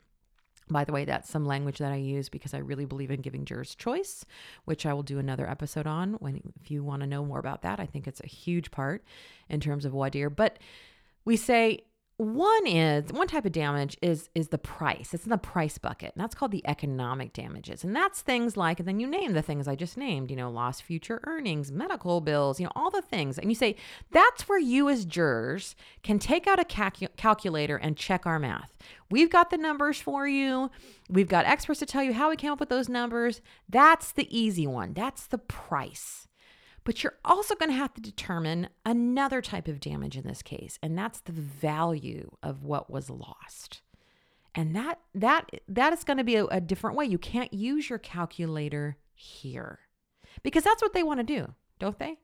by 0.69 0.83
the 0.83 0.91
way, 0.91 1.05
that's 1.05 1.29
some 1.29 1.45
language 1.45 1.77
that 1.79 1.91
I 1.91 1.97
use 1.97 2.29
because 2.29 2.53
I 2.53 2.59
really 2.59 2.85
believe 2.85 3.11
in 3.11 3.21
giving 3.21 3.45
jurors 3.45 3.75
choice, 3.75 4.25
which 4.65 4.85
I 4.85 4.93
will 4.93 5.03
do 5.03 5.19
another 5.19 5.49
episode 5.49 5.87
on 5.87 6.13
when 6.13 6.53
if 6.61 6.71
you 6.71 6.83
want 6.83 7.01
to 7.01 7.07
know 7.07 7.25
more 7.25 7.39
about 7.39 7.61
that. 7.63 7.79
I 7.79 7.85
think 7.85 8.07
it's 8.07 8.21
a 8.21 8.27
huge 8.27 8.71
part 8.71 9.03
in 9.49 9.59
terms 9.59 9.85
of 9.85 9.93
dire. 10.11 10.29
But 10.29 10.59
we 11.25 11.37
say 11.37 11.85
one 12.17 12.67
is 12.67 13.11
one 13.11 13.27
type 13.27 13.45
of 13.45 13.51
damage 13.51 13.97
is 14.01 14.29
is 14.35 14.49
the 14.49 14.57
price. 14.57 15.13
It's 15.13 15.23
in 15.23 15.31
the 15.31 15.37
price 15.37 15.77
bucket. 15.79 16.13
And 16.13 16.23
that's 16.23 16.35
called 16.35 16.51
the 16.51 16.65
economic 16.67 17.33
damages. 17.33 17.83
And 17.83 17.95
that's 17.95 18.21
things 18.21 18.55
like, 18.55 18.79
and 18.79 18.87
then 18.87 18.99
you 18.99 19.07
name 19.07 19.33
the 19.33 19.41
things 19.41 19.67
I 19.67 19.75
just 19.75 19.97
named, 19.97 20.29
you 20.29 20.37
know, 20.37 20.51
lost 20.51 20.83
future 20.83 21.21
earnings, 21.25 21.71
medical 21.71 22.21
bills, 22.21 22.59
you 22.59 22.65
know, 22.65 22.71
all 22.75 22.91
the 22.91 23.01
things. 23.01 23.39
And 23.39 23.49
you 23.49 23.55
say, 23.55 23.75
that's 24.11 24.47
where 24.47 24.59
you 24.59 24.89
as 24.89 25.05
jurors 25.05 25.75
can 26.03 26.19
take 26.19 26.45
out 26.45 26.59
a 26.59 26.65
calc- 26.65 27.15
calculator 27.17 27.77
and 27.77 27.97
check 27.97 28.25
our 28.25 28.37
math. 28.37 28.73
We've 29.09 29.29
got 29.31 29.49
the 29.49 29.57
numbers 29.57 29.99
for 29.99 30.27
you. 30.27 30.69
We've 31.09 31.27
got 31.27 31.45
experts 31.45 31.79
to 31.79 31.85
tell 31.85 32.03
you 32.03 32.13
how 32.13 32.29
we 32.29 32.35
came 32.35 32.51
up 32.51 32.59
with 32.59 32.69
those 32.69 32.89
numbers. 32.89 33.41
That's 33.67 34.11
the 34.11 34.27
easy 34.35 34.67
one. 34.67 34.93
That's 34.93 35.25
the 35.25 35.39
price. 35.39 36.27
But 36.83 37.03
you're 37.03 37.17
also 37.23 37.55
going 37.55 37.69
to 37.69 37.77
have 37.77 37.93
to 37.93 38.01
determine 38.01 38.69
another 38.85 39.41
type 39.41 39.67
of 39.67 39.79
damage 39.79 40.17
in 40.17 40.27
this 40.27 40.41
case, 40.41 40.77
and 40.83 40.97
that's 40.97 41.21
the 41.21 41.31
value 41.31 42.31
of 42.41 42.63
what 42.63 42.89
was 42.89 43.09
lost. 43.09 43.81
And 44.55 44.75
that 44.75 44.99
that 45.15 45.49
that 45.67 45.93
is 45.93 46.03
going 46.03 46.17
to 46.17 46.23
be 46.23 46.35
a, 46.35 46.45
a 46.45 46.61
different 46.61 46.97
way. 46.97 47.05
You 47.05 47.17
can't 47.17 47.53
use 47.53 47.89
your 47.89 47.99
calculator 47.99 48.97
here. 49.15 49.79
Because 50.41 50.63
that's 50.63 50.81
what 50.81 50.93
they 50.93 51.03
want 51.03 51.19
to 51.19 51.23
do, 51.23 51.53
don't 51.79 51.97
they? 51.99 52.17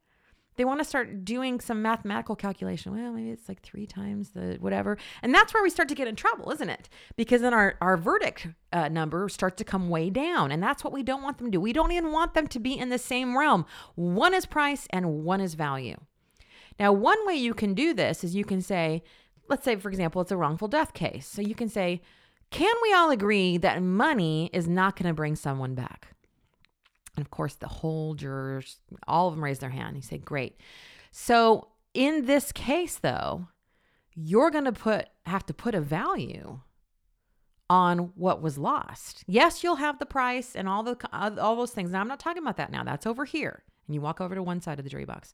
They 0.59 0.65
want 0.65 0.81
to 0.81 0.83
start 0.83 1.23
doing 1.23 1.61
some 1.61 1.81
mathematical 1.81 2.35
calculation. 2.35 2.91
Well, 2.91 3.13
maybe 3.13 3.29
it's 3.29 3.47
like 3.47 3.61
three 3.61 3.87
times 3.87 4.31
the 4.31 4.57
whatever. 4.59 4.97
And 5.21 5.33
that's 5.33 5.53
where 5.53 5.63
we 5.63 5.69
start 5.69 5.87
to 5.87 5.95
get 5.95 6.09
in 6.09 6.17
trouble, 6.17 6.51
isn't 6.51 6.69
it? 6.69 6.89
Because 7.15 7.39
then 7.39 7.53
our, 7.53 7.75
our 7.79 7.95
verdict 7.95 8.45
uh, 8.73 8.89
number 8.89 9.29
starts 9.29 9.55
to 9.59 9.63
come 9.63 9.87
way 9.87 10.09
down. 10.09 10.51
And 10.51 10.61
that's 10.61 10.83
what 10.83 10.91
we 10.91 11.01
don't 11.01 11.23
want 11.23 11.37
them 11.37 11.47
to 11.47 11.51
do. 11.51 11.61
We 11.61 11.71
don't 11.71 11.93
even 11.93 12.11
want 12.11 12.33
them 12.33 12.45
to 12.47 12.59
be 12.59 12.77
in 12.77 12.89
the 12.89 12.97
same 12.97 13.37
realm. 13.37 13.65
One 13.95 14.33
is 14.33 14.45
price 14.45 14.85
and 14.89 15.23
one 15.23 15.39
is 15.39 15.53
value. 15.53 15.95
Now, 16.77 16.91
one 16.91 17.25
way 17.25 17.35
you 17.35 17.53
can 17.53 17.73
do 17.73 17.93
this 17.93 18.25
is 18.25 18.35
you 18.35 18.43
can 18.43 18.61
say, 18.61 19.01
let's 19.47 19.63
say, 19.63 19.77
for 19.77 19.87
example, 19.87 20.21
it's 20.21 20.31
a 20.31 20.35
wrongful 20.35 20.67
death 20.67 20.93
case. 20.93 21.25
So 21.25 21.41
you 21.41 21.55
can 21.55 21.69
say, 21.69 22.01
can 22.51 22.75
we 22.83 22.93
all 22.93 23.11
agree 23.11 23.55
that 23.59 23.81
money 23.81 24.49
is 24.51 24.67
not 24.67 24.97
going 24.97 25.07
to 25.07 25.13
bring 25.13 25.37
someone 25.37 25.73
back? 25.73 26.17
And 27.19 27.25
of 27.25 27.31
course, 27.31 27.55
the 27.55 27.67
whole 27.67 28.13
jurors, 28.13 28.77
all 29.05 29.27
of 29.27 29.33
them 29.35 29.43
raise 29.43 29.59
their 29.59 29.69
hand. 29.69 29.97
You 29.97 30.01
say, 30.01 30.17
great. 30.17 30.55
So 31.11 31.67
in 31.93 32.27
this 32.27 32.53
case, 32.53 32.97
though, 32.97 33.49
you're 34.15 34.49
going 34.51 34.63
to 34.63 34.71
put 34.71 35.07
have 35.25 35.45
to 35.47 35.53
put 35.53 35.75
a 35.75 35.81
value 35.81 36.61
on 37.69 38.13
what 38.15 38.41
was 38.41 38.57
lost. 38.57 39.25
Yes, 39.27 39.65
you'll 39.65 39.75
have 39.75 39.99
the 39.99 40.05
price 40.05 40.55
and 40.55 40.69
all 40.69 40.81
the 40.81 40.95
uh, 41.11 41.31
all 41.41 41.57
those 41.57 41.71
things. 41.71 41.91
Now 41.91 41.99
I'm 41.99 42.07
not 42.07 42.21
talking 42.21 42.41
about 42.41 42.55
that 42.55 42.71
now. 42.71 42.85
That's 42.85 43.05
over 43.05 43.25
here. 43.25 43.63
And 43.85 43.95
you 43.95 43.99
walk 43.99 44.21
over 44.21 44.33
to 44.33 44.41
one 44.41 44.61
side 44.61 44.79
of 44.79 44.85
the 44.85 44.89
jury 44.89 45.03
box. 45.03 45.33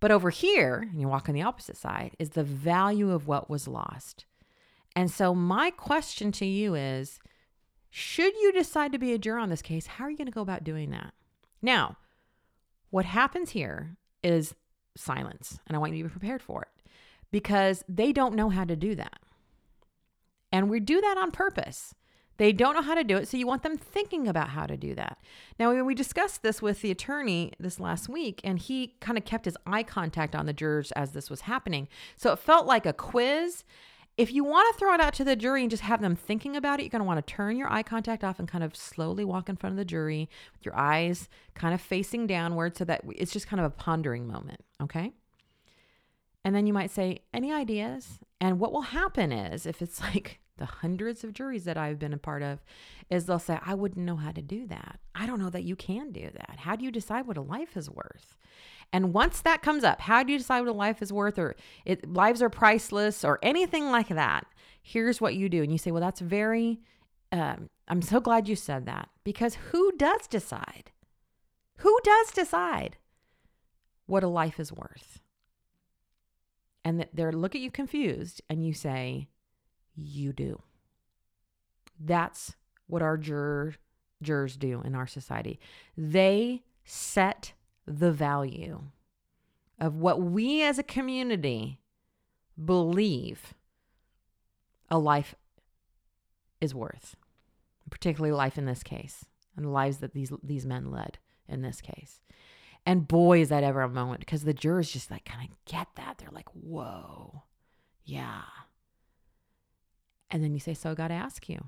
But 0.00 0.10
over 0.10 0.30
here, 0.30 0.88
and 0.90 1.02
you 1.02 1.06
walk 1.06 1.28
on 1.28 1.34
the 1.34 1.42
opposite 1.42 1.76
side, 1.76 2.16
is 2.18 2.30
the 2.30 2.44
value 2.44 3.10
of 3.10 3.28
what 3.28 3.50
was 3.50 3.68
lost. 3.68 4.24
And 4.96 5.10
so 5.10 5.34
my 5.34 5.70
question 5.70 6.32
to 6.32 6.46
you 6.46 6.74
is 6.74 7.18
should 7.96 8.34
you 8.34 8.50
decide 8.50 8.90
to 8.90 8.98
be 8.98 9.12
a 9.12 9.18
juror 9.18 9.38
on 9.38 9.50
this 9.50 9.62
case, 9.62 9.86
how 9.86 10.02
are 10.02 10.10
you 10.10 10.16
going 10.16 10.26
to 10.26 10.32
go 10.32 10.40
about 10.40 10.64
doing 10.64 10.90
that? 10.90 11.14
Now, 11.62 11.96
what 12.90 13.04
happens 13.04 13.50
here 13.50 13.96
is 14.20 14.56
silence, 14.96 15.60
and 15.64 15.76
I 15.76 15.78
want 15.78 15.92
you 15.92 16.02
to 16.02 16.08
be 16.08 16.10
prepared 16.10 16.42
for 16.42 16.62
it 16.62 16.90
because 17.30 17.84
they 17.88 18.12
don't 18.12 18.34
know 18.34 18.48
how 18.48 18.64
to 18.64 18.74
do 18.74 18.96
that. 18.96 19.20
And 20.50 20.68
we 20.68 20.80
do 20.80 21.00
that 21.00 21.18
on 21.18 21.30
purpose. 21.30 21.94
They 22.36 22.52
don't 22.52 22.74
know 22.74 22.82
how 22.82 22.96
to 22.96 23.04
do 23.04 23.16
it, 23.16 23.28
so 23.28 23.36
you 23.36 23.46
want 23.46 23.62
them 23.62 23.78
thinking 23.78 24.26
about 24.26 24.48
how 24.48 24.66
to 24.66 24.76
do 24.76 24.96
that. 24.96 25.18
Now, 25.60 25.80
we 25.84 25.94
discussed 25.94 26.42
this 26.42 26.60
with 26.60 26.80
the 26.80 26.90
attorney 26.90 27.52
this 27.60 27.78
last 27.78 28.08
week, 28.08 28.40
and 28.42 28.58
he 28.58 28.96
kind 28.98 29.16
of 29.16 29.24
kept 29.24 29.44
his 29.44 29.56
eye 29.68 29.84
contact 29.84 30.34
on 30.34 30.46
the 30.46 30.52
jurors 30.52 30.90
as 30.92 31.12
this 31.12 31.30
was 31.30 31.42
happening. 31.42 31.86
So 32.16 32.32
it 32.32 32.40
felt 32.40 32.66
like 32.66 32.86
a 32.86 32.92
quiz, 32.92 33.62
if 34.16 34.32
you 34.32 34.44
want 34.44 34.72
to 34.72 34.78
throw 34.78 34.94
it 34.94 35.00
out 35.00 35.14
to 35.14 35.24
the 35.24 35.34
jury 35.34 35.62
and 35.62 35.70
just 35.70 35.82
have 35.82 36.00
them 36.00 36.14
thinking 36.14 36.56
about 36.56 36.78
it, 36.78 36.84
you're 36.84 36.90
going 36.90 37.00
to 37.00 37.06
want 37.06 37.24
to 37.24 37.34
turn 37.34 37.56
your 37.56 37.72
eye 37.72 37.82
contact 37.82 38.22
off 38.22 38.38
and 38.38 38.46
kind 38.46 38.62
of 38.62 38.76
slowly 38.76 39.24
walk 39.24 39.48
in 39.48 39.56
front 39.56 39.72
of 39.72 39.76
the 39.76 39.84
jury 39.84 40.28
with 40.52 40.64
your 40.64 40.76
eyes 40.76 41.28
kind 41.54 41.74
of 41.74 41.80
facing 41.80 42.26
downward 42.26 42.76
so 42.76 42.84
that 42.84 43.02
it's 43.16 43.32
just 43.32 43.48
kind 43.48 43.60
of 43.60 43.66
a 43.66 43.70
pondering 43.70 44.26
moment. 44.28 44.64
Okay. 44.80 45.12
And 46.44 46.54
then 46.54 46.66
you 46.66 46.72
might 46.72 46.90
say, 46.90 47.20
Any 47.32 47.52
ideas? 47.52 48.20
And 48.40 48.60
what 48.60 48.72
will 48.72 48.82
happen 48.82 49.32
is, 49.32 49.66
if 49.66 49.82
it's 49.82 50.00
like 50.00 50.38
the 50.58 50.66
hundreds 50.66 51.24
of 51.24 51.32
juries 51.32 51.64
that 51.64 51.76
I've 51.76 51.98
been 51.98 52.12
a 52.12 52.18
part 52.18 52.42
of, 52.42 52.62
is 53.10 53.26
they'll 53.26 53.40
say, 53.40 53.58
I 53.64 53.74
wouldn't 53.74 54.06
know 54.06 54.16
how 54.16 54.30
to 54.30 54.42
do 54.42 54.66
that. 54.68 55.00
I 55.14 55.26
don't 55.26 55.40
know 55.40 55.50
that 55.50 55.64
you 55.64 55.74
can 55.74 56.12
do 56.12 56.30
that. 56.32 56.58
How 56.60 56.76
do 56.76 56.84
you 56.84 56.92
decide 56.92 57.26
what 57.26 57.36
a 57.36 57.42
life 57.42 57.76
is 57.76 57.90
worth? 57.90 58.36
And 58.94 59.12
once 59.12 59.42
that 59.42 59.60
comes 59.60 59.84
up, 59.84 60.00
how 60.00 60.22
do 60.22 60.32
you 60.32 60.38
decide 60.38 60.60
what 60.60 60.70
a 60.70 60.72
life 60.72 61.02
is 61.02 61.12
worth 61.12 61.38
or 61.38 61.54
it, 61.84 62.08
lives 62.08 62.40
are 62.40 62.48
priceless 62.48 63.24
or 63.24 63.38
anything 63.42 63.90
like 63.90 64.08
that? 64.08 64.46
Here's 64.80 65.20
what 65.20 65.34
you 65.34 65.50
do. 65.50 65.62
And 65.62 65.70
you 65.70 65.78
say, 65.78 65.90
well, 65.90 66.00
that's 66.00 66.20
very, 66.20 66.80
um, 67.32 67.68
I'm 67.88 68.00
so 68.00 68.20
glad 68.20 68.48
you 68.48 68.56
said 68.56 68.86
that 68.86 69.10
because 69.24 69.56
who 69.72 69.92
does 69.98 70.26
decide? 70.26 70.92
Who 71.78 71.98
does 72.04 72.30
decide? 72.30 72.96
what 74.06 74.24
a 74.24 74.28
life 74.28 74.60
is 74.60 74.72
worth. 74.72 75.20
And 76.84 77.00
that 77.00 77.10
they 77.14 77.30
look 77.30 77.54
at 77.54 77.60
you 77.60 77.70
confused 77.70 78.42
and 78.48 78.64
you 78.64 78.74
say, 78.74 79.28
You 79.96 80.32
do. 80.32 80.62
That's 81.98 82.56
what 82.86 83.02
our 83.02 83.16
juror, 83.16 83.74
jurors 84.22 84.56
do 84.56 84.82
in 84.84 84.94
our 84.94 85.06
society. 85.06 85.58
They 85.96 86.62
set 86.84 87.54
the 87.86 88.12
value 88.12 88.82
of 89.78 89.96
what 89.96 90.20
we 90.20 90.62
as 90.62 90.78
a 90.78 90.82
community 90.82 91.80
believe 92.62 93.54
a 94.90 94.98
life 94.98 95.34
is 96.60 96.74
worth, 96.74 97.16
particularly 97.90 98.32
life 98.32 98.56
in 98.56 98.66
this 98.66 98.82
case 98.82 99.24
and 99.56 99.66
the 99.66 99.70
lives 99.70 99.98
that 99.98 100.14
these 100.14 100.32
these 100.42 100.66
men 100.66 100.90
led 100.90 101.18
in 101.48 101.62
this 101.62 101.80
case. 101.80 102.20
And 102.86 103.08
boy, 103.08 103.40
is 103.40 103.48
that 103.48 103.64
ever 103.64 103.82
a 103.82 103.88
moment 103.88 104.20
because 104.20 104.44
the 104.44 104.52
jurors 104.52 104.92
just 104.92 105.10
like 105.10 105.24
kind 105.24 105.48
of 105.48 105.56
get 105.64 105.88
that. 105.96 106.18
They're 106.18 106.28
like, 106.30 106.48
whoa, 106.50 107.42
yeah. 108.04 108.42
And 110.30 110.42
then 110.42 110.52
you 110.52 110.60
say, 110.60 110.74
so 110.74 110.90
I 110.90 110.94
got 110.94 111.08
to 111.08 111.14
ask 111.14 111.48
you, 111.48 111.64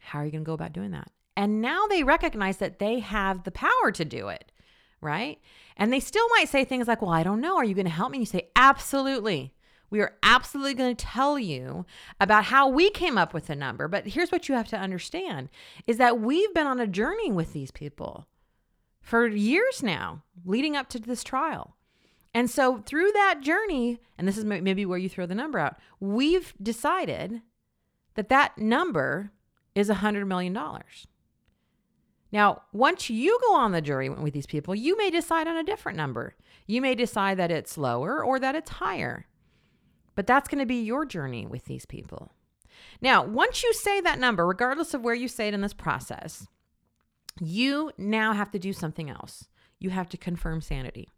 how 0.00 0.20
are 0.20 0.24
you 0.24 0.30
going 0.30 0.44
to 0.44 0.46
go 0.46 0.52
about 0.52 0.72
doing 0.72 0.92
that? 0.92 1.10
And 1.36 1.60
now 1.60 1.86
they 1.86 2.04
recognize 2.04 2.58
that 2.58 2.78
they 2.78 3.00
have 3.00 3.42
the 3.42 3.50
power 3.50 3.90
to 3.94 4.04
do 4.04 4.28
it, 4.28 4.52
right? 5.04 5.38
And 5.76 5.92
they 5.92 6.00
still 6.00 6.26
might 6.36 6.48
say 6.48 6.64
things 6.64 6.88
like, 6.88 7.02
well, 7.02 7.10
I 7.10 7.22
don't 7.22 7.40
know. 7.40 7.56
Are 7.56 7.64
you 7.64 7.74
going 7.74 7.86
to 7.86 7.90
help 7.90 8.10
me? 8.10 8.18
And 8.18 8.22
you 8.22 8.26
say, 8.26 8.48
absolutely. 8.56 9.54
We 9.90 10.00
are 10.00 10.16
absolutely 10.22 10.74
going 10.74 10.96
to 10.96 11.04
tell 11.04 11.38
you 11.38 11.86
about 12.20 12.46
how 12.46 12.68
we 12.68 12.90
came 12.90 13.16
up 13.16 13.32
with 13.32 13.46
the 13.46 13.54
number. 13.54 13.86
But 13.86 14.08
here's 14.08 14.32
what 14.32 14.48
you 14.48 14.54
have 14.54 14.68
to 14.68 14.78
understand 14.78 15.50
is 15.86 15.98
that 15.98 16.20
we've 16.20 16.52
been 16.54 16.66
on 16.66 16.80
a 16.80 16.86
journey 16.86 17.30
with 17.30 17.52
these 17.52 17.70
people 17.70 18.26
for 19.00 19.26
years 19.26 19.82
now, 19.82 20.22
leading 20.44 20.76
up 20.76 20.88
to 20.88 20.98
this 20.98 21.22
trial. 21.22 21.76
And 22.32 22.50
so 22.50 22.78
through 22.78 23.12
that 23.12 23.40
journey, 23.42 24.00
and 24.18 24.26
this 24.26 24.36
is 24.36 24.44
maybe 24.44 24.84
where 24.84 24.98
you 24.98 25.08
throw 25.08 25.26
the 25.26 25.34
number 25.34 25.58
out, 25.58 25.76
we've 26.00 26.52
decided 26.60 27.42
that 28.14 28.28
that 28.30 28.58
number 28.58 29.30
is 29.74 29.88
$100 29.88 30.26
million. 30.26 30.58
Now, 32.34 32.62
once 32.72 33.08
you 33.08 33.38
go 33.46 33.54
on 33.54 33.70
the 33.70 33.80
jury 33.80 34.08
with 34.08 34.34
these 34.34 34.44
people, 34.44 34.74
you 34.74 34.96
may 34.98 35.08
decide 35.08 35.46
on 35.46 35.56
a 35.56 35.62
different 35.62 35.96
number. 35.96 36.34
You 36.66 36.82
may 36.82 36.96
decide 36.96 37.36
that 37.36 37.52
it's 37.52 37.78
lower 37.78 38.24
or 38.24 38.40
that 38.40 38.56
it's 38.56 38.70
higher. 38.70 39.26
But 40.16 40.26
that's 40.26 40.48
going 40.48 40.58
to 40.58 40.66
be 40.66 40.82
your 40.82 41.06
journey 41.06 41.46
with 41.46 41.66
these 41.66 41.86
people. 41.86 42.32
Now, 43.00 43.24
once 43.24 43.62
you 43.62 43.72
say 43.72 44.00
that 44.00 44.18
number, 44.18 44.44
regardless 44.44 44.94
of 44.94 45.02
where 45.02 45.14
you 45.14 45.28
say 45.28 45.46
it 45.46 45.54
in 45.54 45.60
this 45.60 45.72
process, 45.72 46.48
you 47.40 47.92
now 47.96 48.32
have 48.32 48.50
to 48.50 48.58
do 48.58 48.72
something 48.72 49.08
else. 49.08 49.46
You 49.78 49.90
have 49.90 50.08
to 50.08 50.16
confirm 50.16 50.60
sanity. 50.60 51.10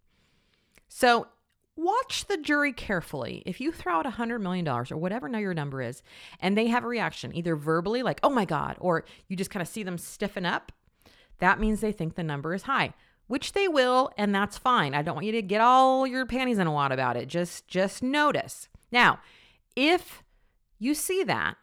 So, 0.87 1.29
watch 1.77 2.27
the 2.27 2.37
jury 2.37 2.75
carefully. 2.75 3.43
If 3.47 3.59
you 3.59 3.73
throw 3.73 3.95
out 3.95 4.07
a 4.07 4.11
$100 4.11 4.43
million 4.43 4.69
or 4.69 4.85
whatever 4.91 5.31
now 5.31 5.39
your 5.39 5.55
number 5.55 5.81
is, 5.81 6.03
and 6.41 6.59
they 6.59 6.67
have 6.67 6.85
a 6.85 6.89
reaction, 6.89 7.35
either 7.35 7.57
verbally, 7.57 8.03
like, 8.03 8.21
oh 8.23 8.29
my 8.29 8.45
God, 8.45 8.77
or 8.81 9.07
you 9.29 9.37
just 9.37 9.51
kind 9.51 9.63
of 9.63 9.69
see 9.69 9.83
them 9.83 9.97
stiffen 9.97 10.45
up, 10.45 10.73
that 11.39 11.61
means 11.61 11.81
they 11.81 11.93
think 11.93 12.15
the 12.15 12.23
number 12.23 12.55
is 12.55 12.63
high 12.63 12.93
which 13.27 13.53
they 13.53 13.67
will 13.67 14.11
and 14.17 14.35
that's 14.35 14.57
fine 14.57 14.95
i 14.95 15.03
don't 15.03 15.17
want 15.17 15.27
you 15.27 15.33
to 15.33 15.43
get 15.43 15.61
all 15.61 16.07
your 16.07 16.27
panties 16.27 16.59
in 16.59 16.67
a 16.67 16.73
wad 16.73 16.93
about 16.93 17.17
it 17.17 17.27
just 17.29 17.67
just 17.69 18.03
notice 18.03 18.69
now, 18.91 19.19
if 19.75 20.23
you 20.79 20.95
see 20.95 21.25
that, 21.25 21.57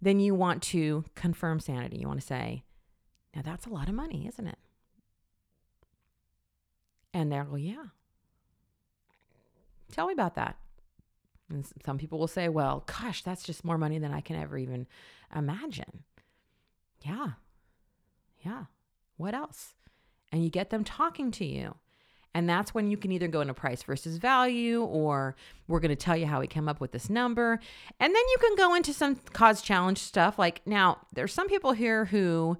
then 0.00 0.20
you 0.20 0.34
want 0.34 0.62
to 0.64 1.04
confirm 1.14 1.60
sanity. 1.60 1.98
You 1.98 2.08
want 2.08 2.20
to 2.20 2.26
say, 2.26 2.64
now 3.34 3.42
that's 3.42 3.66
a 3.66 3.70
lot 3.70 3.88
of 3.88 3.94
money, 3.94 4.26
isn't 4.26 4.46
it? 4.46 4.58
And 7.14 7.32
they'll 7.32 7.44
go, 7.44 7.56
yeah. 7.56 7.84
Tell 9.92 10.06
me 10.06 10.12
about 10.12 10.34
that. 10.34 10.56
And 11.48 11.64
some 11.84 11.96
people 11.96 12.18
will 12.18 12.26
say, 12.26 12.48
well, 12.48 12.84
gosh, 12.86 13.22
that's 13.22 13.44
just 13.44 13.64
more 13.64 13.78
money 13.78 13.98
than 13.98 14.12
I 14.12 14.20
can 14.20 14.36
ever 14.36 14.58
even 14.58 14.86
imagine. 15.34 16.02
Yeah. 17.02 17.30
Yeah. 18.46 18.64
What 19.16 19.34
else? 19.34 19.74
And 20.30 20.44
you 20.44 20.50
get 20.50 20.70
them 20.70 20.84
talking 20.84 21.30
to 21.32 21.44
you. 21.44 21.74
And 22.32 22.48
that's 22.48 22.74
when 22.74 22.90
you 22.90 22.96
can 22.96 23.10
either 23.12 23.28
go 23.28 23.40
into 23.40 23.54
price 23.54 23.82
versus 23.82 24.18
value, 24.18 24.82
or 24.82 25.34
we're 25.66 25.80
going 25.80 25.88
to 25.88 25.96
tell 25.96 26.16
you 26.16 26.26
how 26.26 26.40
we 26.40 26.46
came 26.46 26.68
up 26.68 26.80
with 26.80 26.92
this 26.92 27.08
number. 27.08 27.58
And 27.98 28.14
then 28.14 28.22
you 28.30 28.36
can 28.40 28.56
go 28.56 28.74
into 28.74 28.92
some 28.92 29.16
cause 29.32 29.62
challenge 29.62 29.98
stuff. 29.98 30.38
Like 30.38 30.60
now, 30.66 30.98
there's 31.14 31.32
some 31.32 31.48
people 31.48 31.72
here 31.72 32.04
who, 32.04 32.58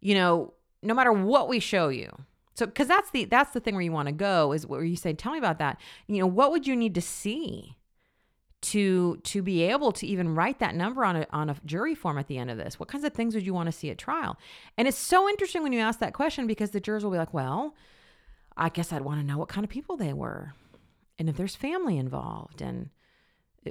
you 0.00 0.14
know, 0.14 0.52
no 0.82 0.94
matter 0.94 1.12
what 1.12 1.48
we 1.48 1.58
show 1.58 1.88
you, 1.88 2.10
so 2.54 2.66
because 2.66 2.86
that's 2.86 3.10
the 3.10 3.24
that's 3.24 3.52
the 3.52 3.60
thing 3.60 3.74
where 3.74 3.82
you 3.82 3.90
want 3.90 4.06
to 4.06 4.12
go 4.12 4.52
is 4.52 4.66
where 4.66 4.84
you 4.84 4.94
say, 4.94 5.14
tell 5.14 5.32
me 5.32 5.38
about 5.38 5.58
that. 5.58 5.80
You 6.06 6.18
know, 6.18 6.26
what 6.26 6.52
would 6.52 6.66
you 6.66 6.76
need 6.76 6.94
to 6.94 7.00
see 7.00 7.76
to 8.64 9.16
to 9.18 9.42
be 9.42 9.62
able 9.62 9.92
to 9.92 10.06
even 10.06 10.34
write 10.34 10.58
that 10.58 10.74
number 10.74 11.04
on 11.04 11.16
a 11.16 11.26
on 11.30 11.50
a 11.50 11.56
jury 11.64 11.94
form 11.94 12.18
at 12.18 12.26
the 12.26 12.38
end 12.38 12.50
of 12.50 12.58
this? 12.58 12.78
What 12.78 12.88
kinds 12.88 13.04
of 13.04 13.12
things 13.12 13.34
would 13.34 13.46
you 13.46 13.54
want 13.54 13.66
to 13.66 13.72
see 13.72 13.90
at 13.90 13.98
trial? 13.98 14.38
And 14.76 14.88
it's 14.88 14.98
so 14.98 15.28
interesting 15.28 15.62
when 15.62 15.72
you 15.72 15.80
ask 15.80 15.98
that 16.00 16.14
question 16.14 16.46
because 16.46 16.70
the 16.70 16.80
jurors 16.80 17.04
will 17.04 17.10
be 17.10 17.18
like, 17.18 17.34
well, 17.34 17.74
I 18.56 18.68
guess 18.68 18.92
I'd 18.92 19.02
want 19.02 19.20
to 19.20 19.26
know 19.26 19.38
what 19.38 19.48
kind 19.48 19.64
of 19.64 19.70
people 19.70 19.96
they 19.96 20.12
were 20.12 20.54
and 21.18 21.28
if 21.28 21.36
there's 21.36 21.56
family 21.56 21.98
involved 21.98 22.60
and 22.60 22.90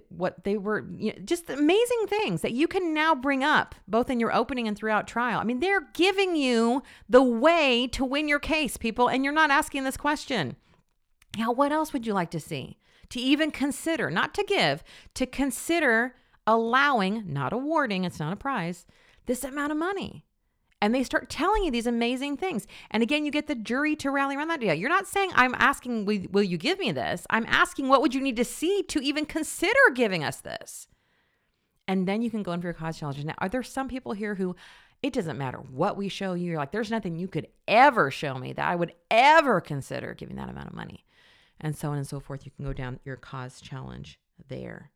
what 0.09 0.43
they 0.43 0.57
were 0.57 0.85
you 0.97 1.13
know, 1.13 1.19
just 1.23 1.49
amazing 1.49 2.07
things 2.07 2.41
that 2.41 2.53
you 2.53 2.67
can 2.67 2.93
now 2.93 3.13
bring 3.13 3.43
up 3.43 3.75
both 3.87 4.09
in 4.09 4.19
your 4.19 4.33
opening 4.33 4.67
and 4.67 4.77
throughout 4.77 5.07
trial. 5.07 5.39
I 5.39 5.43
mean, 5.43 5.59
they're 5.59 5.87
giving 5.93 6.35
you 6.35 6.81
the 7.07 7.21
way 7.21 7.87
to 7.89 8.03
win 8.03 8.27
your 8.27 8.39
case, 8.39 8.75
people, 8.75 9.07
and 9.07 9.23
you're 9.23 9.33
not 9.33 9.51
asking 9.51 9.83
this 9.83 9.97
question. 9.97 10.55
Now, 11.37 11.51
what 11.51 11.71
else 11.71 11.93
would 11.93 12.07
you 12.07 12.13
like 12.13 12.31
to 12.31 12.39
see? 12.39 12.77
To 13.13 13.19
even 13.19 13.49
consider, 13.49 14.11
not 14.11 14.33
to 14.35 14.43
give, 14.43 14.83
to 15.15 15.25
consider 15.25 16.15
allowing, 16.45 17.31
not 17.31 17.53
awarding, 17.53 18.03
it's 18.03 18.19
not 18.19 18.33
a 18.33 18.35
prize, 18.35 18.85
this 19.25 19.43
amount 19.43 19.71
of 19.71 19.77
money 19.77 20.25
and 20.83 20.93
they 20.93 21.03
start 21.03 21.29
telling 21.29 21.63
you 21.63 21.71
these 21.71 21.87
amazing 21.87 22.35
things. 22.35 22.67
And 22.91 23.01
again, 23.01 23.23
you 23.23 23.31
get 23.31 23.47
the 23.47 23.55
jury 23.55 23.95
to 23.95 24.11
rally 24.11 24.35
around 24.35 24.49
that 24.49 24.59
idea. 24.59 24.73
You're 24.73 24.89
not 24.89 25.07
saying, 25.07 25.31
I'm 25.33 25.55
asking, 25.57 26.03
will 26.03 26.43
you 26.43 26.57
give 26.57 26.77
me 26.77 26.91
this? 26.91 27.25
I'm 27.29 27.45
asking, 27.47 27.87
what 27.87 28.01
would 28.01 28.13
you 28.13 28.19
need 28.19 28.35
to 28.35 28.43
see 28.43 28.83
to 28.89 28.99
even 28.99 29.25
consider 29.25 29.79
giving 29.95 30.25
us 30.25 30.41
this? 30.41 30.89
And 31.87 32.05
then 32.05 32.21
you 32.21 32.29
can 32.29 32.43
go 32.43 32.51
in 32.51 32.59
for 32.59 32.67
your 32.67 32.73
cause 32.73 32.99
challenge. 32.99 33.23
Now, 33.23 33.35
are 33.37 33.47
there 33.47 33.63
some 33.63 33.87
people 33.87 34.11
here 34.11 34.35
who 34.35 34.57
it 35.01 35.13
doesn't 35.13 35.37
matter 35.37 35.59
what 35.59 35.95
we 35.95 36.09
show 36.09 36.33
you? 36.33 36.47
You're 36.47 36.57
like, 36.57 36.73
there's 36.73 36.91
nothing 36.91 37.15
you 37.15 37.29
could 37.29 37.47
ever 37.65 38.11
show 38.11 38.33
me 38.33 38.51
that 38.51 38.67
I 38.67 38.75
would 38.75 38.91
ever 39.09 39.61
consider 39.61 40.13
giving 40.13 40.35
that 40.35 40.49
amount 40.49 40.67
of 40.67 40.73
money. 40.73 41.05
And 41.63 41.75
so 41.75 41.89
on 41.89 41.97
and 41.97 42.05
so 42.05 42.19
forth. 42.19 42.45
You 42.45 42.51
can 42.51 42.65
go 42.65 42.73
down 42.73 42.99
your 43.05 43.15
cause 43.15 43.61
challenge 43.61 44.19
there. 44.49 44.91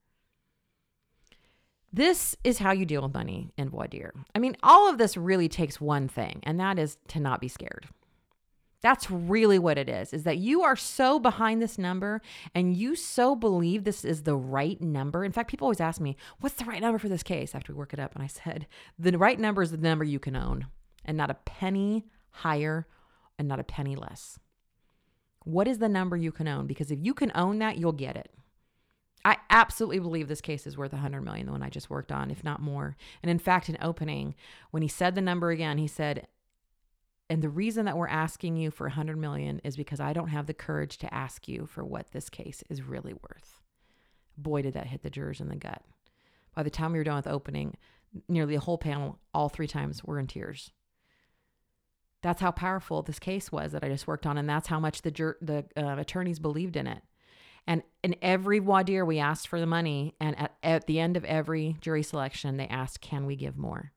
This 1.94 2.36
is 2.44 2.60
how 2.60 2.72
you 2.72 2.86
deal 2.86 3.02
with 3.02 3.14
money 3.14 3.54
in 3.58 3.70
voir 3.70 3.88
dire. 3.88 4.14
I 4.36 4.40
mean, 4.40 4.58
all 4.62 4.90
of 4.90 4.98
this 4.98 5.16
really 5.16 5.48
takes 5.48 5.80
one 5.80 6.10
thing, 6.10 6.42
and 6.44 6.60
that 6.60 6.78
is 6.78 6.98
to 7.08 7.22
not 7.22 7.40
be 7.40 7.48
scared. 7.48 7.88
That's 8.82 9.10
really 9.10 9.58
what 9.58 9.78
it 9.78 9.90
is, 9.90 10.14
is 10.14 10.24
that 10.24 10.38
you 10.38 10.62
are 10.62 10.76
so 10.76 11.18
behind 11.18 11.62
this 11.62 11.78
number 11.78 12.22
and 12.54 12.78
you 12.78 12.96
so 12.96 13.36
believe 13.36 13.84
this 13.84 14.06
is 14.06 14.24
the 14.24 14.36
right 14.36 14.80
number. 14.80 15.26
In 15.26 15.32
fact, 15.32 15.50
people 15.50 15.66
always 15.66 15.82
ask 15.82 16.00
me, 16.00 16.16
what's 16.42 16.56
the 16.56 16.66
right 16.66 16.82
number 16.82 17.00
for 17.00 17.10
this 17.10 17.24
case 17.24 17.56
after 17.56 17.74
we 17.74 17.78
work 17.80 17.94
it 17.94 18.00
up? 18.00 18.14
And 18.14 18.24
I 18.24 18.28
said, 18.28 18.68
the 19.00 19.18
right 19.18 19.40
number 19.40 19.64
is 19.64 19.72
the 19.72 19.78
number 19.78 20.04
you 20.04 20.20
can 20.20 20.36
own 20.36 20.68
and 21.04 21.18
not 21.18 21.32
a 21.32 21.36
penny 21.36 22.06
higher 22.30 22.86
and 23.40 23.48
not 23.48 23.60
a 23.60 23.64
penny 23.64 23.96
less. 23.96 24.38
What 25.48 25.70
is 25.70 25.78
the 25.78 25.88
number 25.88 26.18
you 26.18 26.34
can 26.34 26.46
own? 26.46 26.68
Because 26.68 26.92
if 26.92 27.00
you 27.02 27.14
can 27.14 27.32
own 27.34 27.60
that, 27.60 27.78
you'll 27.78 27.94
get 27.94 28.18
it. 28.18 28.30
I 29.24 29.38
absolutely 29.50 30.00
believe 30.00 30.28
this 30.28 30.42
case 30.42 30.68
is 30.68 30.78
worth 30.78 30.92
100 30.92 31.22
million, 31.22 31.46
the 31.46 31.54
one 31.54 31.64
I 31.64 31.70
just 31.70 31.90
worked 31.90 32.12
on, 32.12 32.30
if 32.30 32.44
not 32.44 32.62
more. 32.62 32.98
And 33.24 33.30
in 33.30 33.40
fact, 33.40 33.70
in 33.70 33.78
opening, 33.82 34.36
when 34.72 34.84
he 34.84 34.90
said 34.90 35.16
the 35.16 35.22
number 35.22 35.50
again, 35.50 35.78
he 35.78 35.88
said, 35.88 36.28
and 37.30 37.42
the 37.42 37.48
reason 37.48 37.86
that 37.86 37.96
we're 37.96 38.10
asking 38.10 38.58
you 38.58 38.72
for 38.72 38.88
100 38.88 39.18
million 39.18 39.62
is 39.64 39.78
because 39.78 40.02
I 40.02 40.12
don't 40.12 40.28
have 40.28 40.48
the 40.48 40.54
courage 40.54 40.98
to 40.98 41.14
ask 41.14 41.48
you 41.48 41.66
for 41.66 41.86
what 41.86 42.12
this 42.12 42.30
case 42.30 42.62
is 42.70 42.82
really 42.82 43.14
worth. 43.14 43.62
Boy, 44.38 44.64
did 44.64 44.74
that 44.74 44.88
hit 44.88 45.02
the 45.02 45.10
jurors 45.10 45.40
in 45.40 45.48
the 45.48 45.56
gut. 45.56 45.82
By 46.54 46.64
the 46.64 46.70
time 46.70 46.92
we 46.92 46.98
were 46.98 47.06
done 47.06 47.16
with 47.16 47.28
opening, 47.28 47.78
nearly 48.28 48.56
the 48.56 48.62
whole 48.62 48.78
panel, 48.78 49.20
all 49.34 49.48
three 49.48 49.68
times, 49.68 50.04
were 50.04 50.20
in 50.20 50.28
tears. 50.28 50.72
That's 52.24 52.42
how 52.42 52.52
powerful 52.52 53.02
this 53.04 53.20
case 53.20 53.52
was 53.52 53.72
that 53.72 53.84
I 53.84 53.90
just 53.90 54.08
worked 54.08 54.26
on, 54.26 54.38
and 54.38 54.50
that's 54.50 54.68
how 54.68 54.80
much 54.80 55.02
the 55.02 55.12
jur- 55.12 55.38
the 55.42 55.66
uh, 55.76 55.98
attorneys 55.98 56.40
believed 56.40 56.76
in 56.76 56.88
it. 56.88 57.02
And 57.68 57.84
in 58.02 58.16
every 58.22 58.62
wadir, 58.62 59.06
we 59.06 59.20
asked 59.20 59.50
for 59.50 59.60
the 59.60 59.66
money. 59.66 60.16
And 60.22 60.40
at, 60.40 60.56
at 60.64 60.88
the 60.88 61.00
end 61.00 61.18
of 61.18 61.26
every 61.26 61.76
jury 61.82 62.02
selection, 62.02 62.56
they 62.56 62.68
asked, 62.68 63.02
can 63.02 63.26
we 63.26 63.36
give 63.36 63.58
more? 63.58 63.92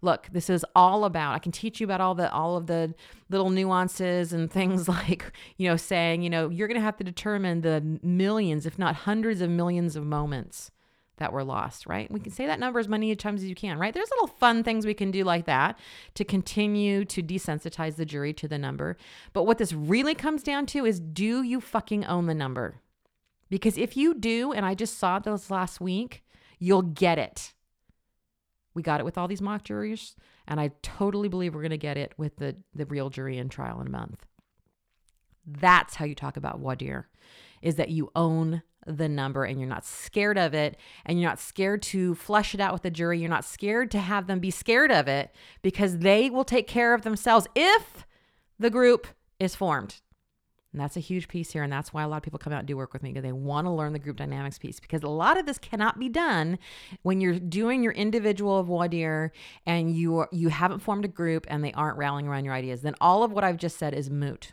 Look, 0.00 0.28
this 0.30 0.48
is 0.48 0.64
all 0.76 1.04
about, 1.04 1.34
I 1.34 1.38
can 1.40 1.50
teach 1.50 1.80
you 1.80 1.84
about 1.84 2.00
all 2.00 2.14
the, 2.14 2.30
all 2.30 2.56
of 2.56 2.66
the 2.66 2.94
little 3.30 3.50
nuances 3.50 4.32
and 4.32 4.52
things 4.52 4.88
like, 4.88 5.32
you 5.56 5.68
know, 5.68 5.76
saying, 5.76 6.22
you 6.22 6.30
know, 6.30 6.50
you're 6.50 6.68
going 6.68 6.78
to 6.78 6.84
have 6.84 6.98
to 6.98 7.04
determine 7.04 7.62
the 7.62 7.98
millions, 8.02 8.66
if 8.66 8.78
not 8.78 8.94
hundreds 8.94 9.40
of 9.40 9.50
millions 9.50 9.96
of 9.96 10.04
moments 10.04 10.70
that 11.18 11.32
were 11.32 11.44
lost, 11.44 11.86
right? 11.86 12.10
We 12.10 12.20
can 12.20 12.32
say 12.32 12.46
that 12.46 12.58
number 12.58 12.78
as 12.78 12.88
many 12.88 13.14
times 13.14 13.42
as 13.42 13.48
you 13.48 13.54
can, 13.54 13.78
right? 13.78 13.94
There's 13.94 14.10
little 14.10 14.26
fun 14.26 14.64
things 14.64 14.86
we 14.86 14.94
can 14.94 15.10
do 15.10 15.24
like 15.24 15.46
that 15.46 15.78
to 16.14 16.24
continue 16.24 17.04
to 17.04 17.22
desensitize 17.22 17.96
the 17.96 18.06
jury 18.06 18.32
to 18.34 18.48
the 18.48 18.58
number. 18.58 18.96
But 19.32 19.44
what 19.44 19.58
this 19.58 19.72
really 19.72 20.14
comes 20.14 20.42
down 20.42 20.66
to 20.66 20.84
is 20.84 21.00
do 21.00 21.42
you 21.42 21.60
fucking 21.60 22.04
own 22.04 22.26
the 22.26 22.34
number? 22.34 22.80
Because 23.50 23.78
if 23.78 23.96
you 23.96 24.14
do, 24.14 24.52
and 24.52 24.66
I 24.66 24.74
just 24.74 24.98
saw 24.98 25.18
those 25.18 25.50
last 25.50 25.80
week, 25.80 26.22
you'll 26.58 26.82
get 26.82 27.18
it. 27.18 27.54
We 28.74 28.82
got 28.82 29.00
it 29.00 29.04
with 29.04 29.18
all 29.18 29.26
these 29.26 29.42
mock 29.42 29.64
juries, 29.64 30.14
and 30.46 30.60
I 30.60 30.70
totally 30.82 31.28
believe 31.28 31.54
we're 31.54 31.62
going 31.62 31.70
to 31.70 31.78
get 31.78 31.96
it 31.96 32.12
with 32.16 32.36
the, 32.36 32.56
the 32.74 32.86
real 32.86 33.10
jury 33.10 33.38
in 33.38 33.48
trial 33.48 33.80
in 33.80 33.86
a 33.86 33.90
month. 33.90 34.26
That's 35.46 35.94
how 35.96 36.04
you 36.04 36.14
talk 36.14 36.36
about 36.36 36.62
dire, 36.78 37.08
is 37.62 37.76
that 37.76 37.88
you 37.88 38.10
own 38.14 38.62
the 38.88 39.08
number 39.08 39.44
and 39.44 39.60
you're 39.60 39.68
not 39.68 39.84
scared 39.84 40.38
of 40.38 40.54
it 40.54 40.76
and 41.04 41.20
you're 41.20 41.28
not 41.28 41.38
scared 41.38 41.82
to 41.82 42.14
flush 42.14 42.54
it 42.54 42.60
out 42.60 42.72
with 42.72 42.82
the 42.82 42.90
jury. 42.90 43.20
You're 43.20 43.28
not 43.28 43.44
scared 43.44 43.90
to 43.92 43.98
have 43.98 44.26
them 44.26 44.40
be 44.40 44.50
scared 44.50 44.90
of 44.90 45.06
it 45.06 45.34
because 45.62 45.98
they 45.98 46.30
will 46.30 46.44
take 46.44 46.66
care 46.66 46.94
of 46.94 47.02
themselves 47.02 47.46
if 47.54 48.06
the 48.58 48.70
group 48.70 49.06
is 49.38 49.54
formed. 49.54 50.00
And 50.72 50.82
that's 50.82 50.96
a 50.96 51.00
huge 51.00 51.28
piece 51.28 51.52
here. 51.52 51.62
And 51.62 51.72
that's 51.72 51.92
why 51.94 52.02
a 52.02 52.08
lot 52.08 52.18
of 52.18 52.22
people 52.22 52.38
come 52.38 52.52
out 52.52 52.60
and 52.60 52.68
do 52.68 52.76
work 52.76 52.92
with 52.92 53.02
me 53.02 53.10
because 53.10 53.22
they 53.22 53.32
want 53.32 53.66
to 53.66 53.70
learn 53.70 53.94
the 53.94 53.98
group 53.98 54.16
dynamics 54.16 54.58
piece. 54.58 54.80
Because 54.80 55.02
a 55.02 55.08
lot 55.08 55.38
of 55.38 55.46
this 55.46 55.58
cannot 55.58 55.98
be 55.98 56.08
done 56.10 56.58
when 57.02 57.20
you're 57.20 57.38
doing 57.38 57.82
your 57.82 57.92
individual 57.92 58.62
voir 58.62 58.88
dire 58.88 59.32
and 59.64 59.96
you 59.96 60.18
are, 60.18 60.28
you 60.30 60.50
haven't 60.50 60.80
formed 60.80 61.06
a 61.06 61.08
group 61.08 61.46
and 61.48 61.64
they 61.64 61.72
aren't 61.72 61.96
rallying 61.96 62.28
around 62.28 62.44
your 62.44 62.54
ideas. 62.54 62.82
Then 62.82 62.94
all 63.00 63.22
of 63.22 63.32
what 63.32 63.44
I've 63.44 63.56
just 63.56 63.78
said 63.78 63.94
is 63.94 64.10
moot. 64.10 64.52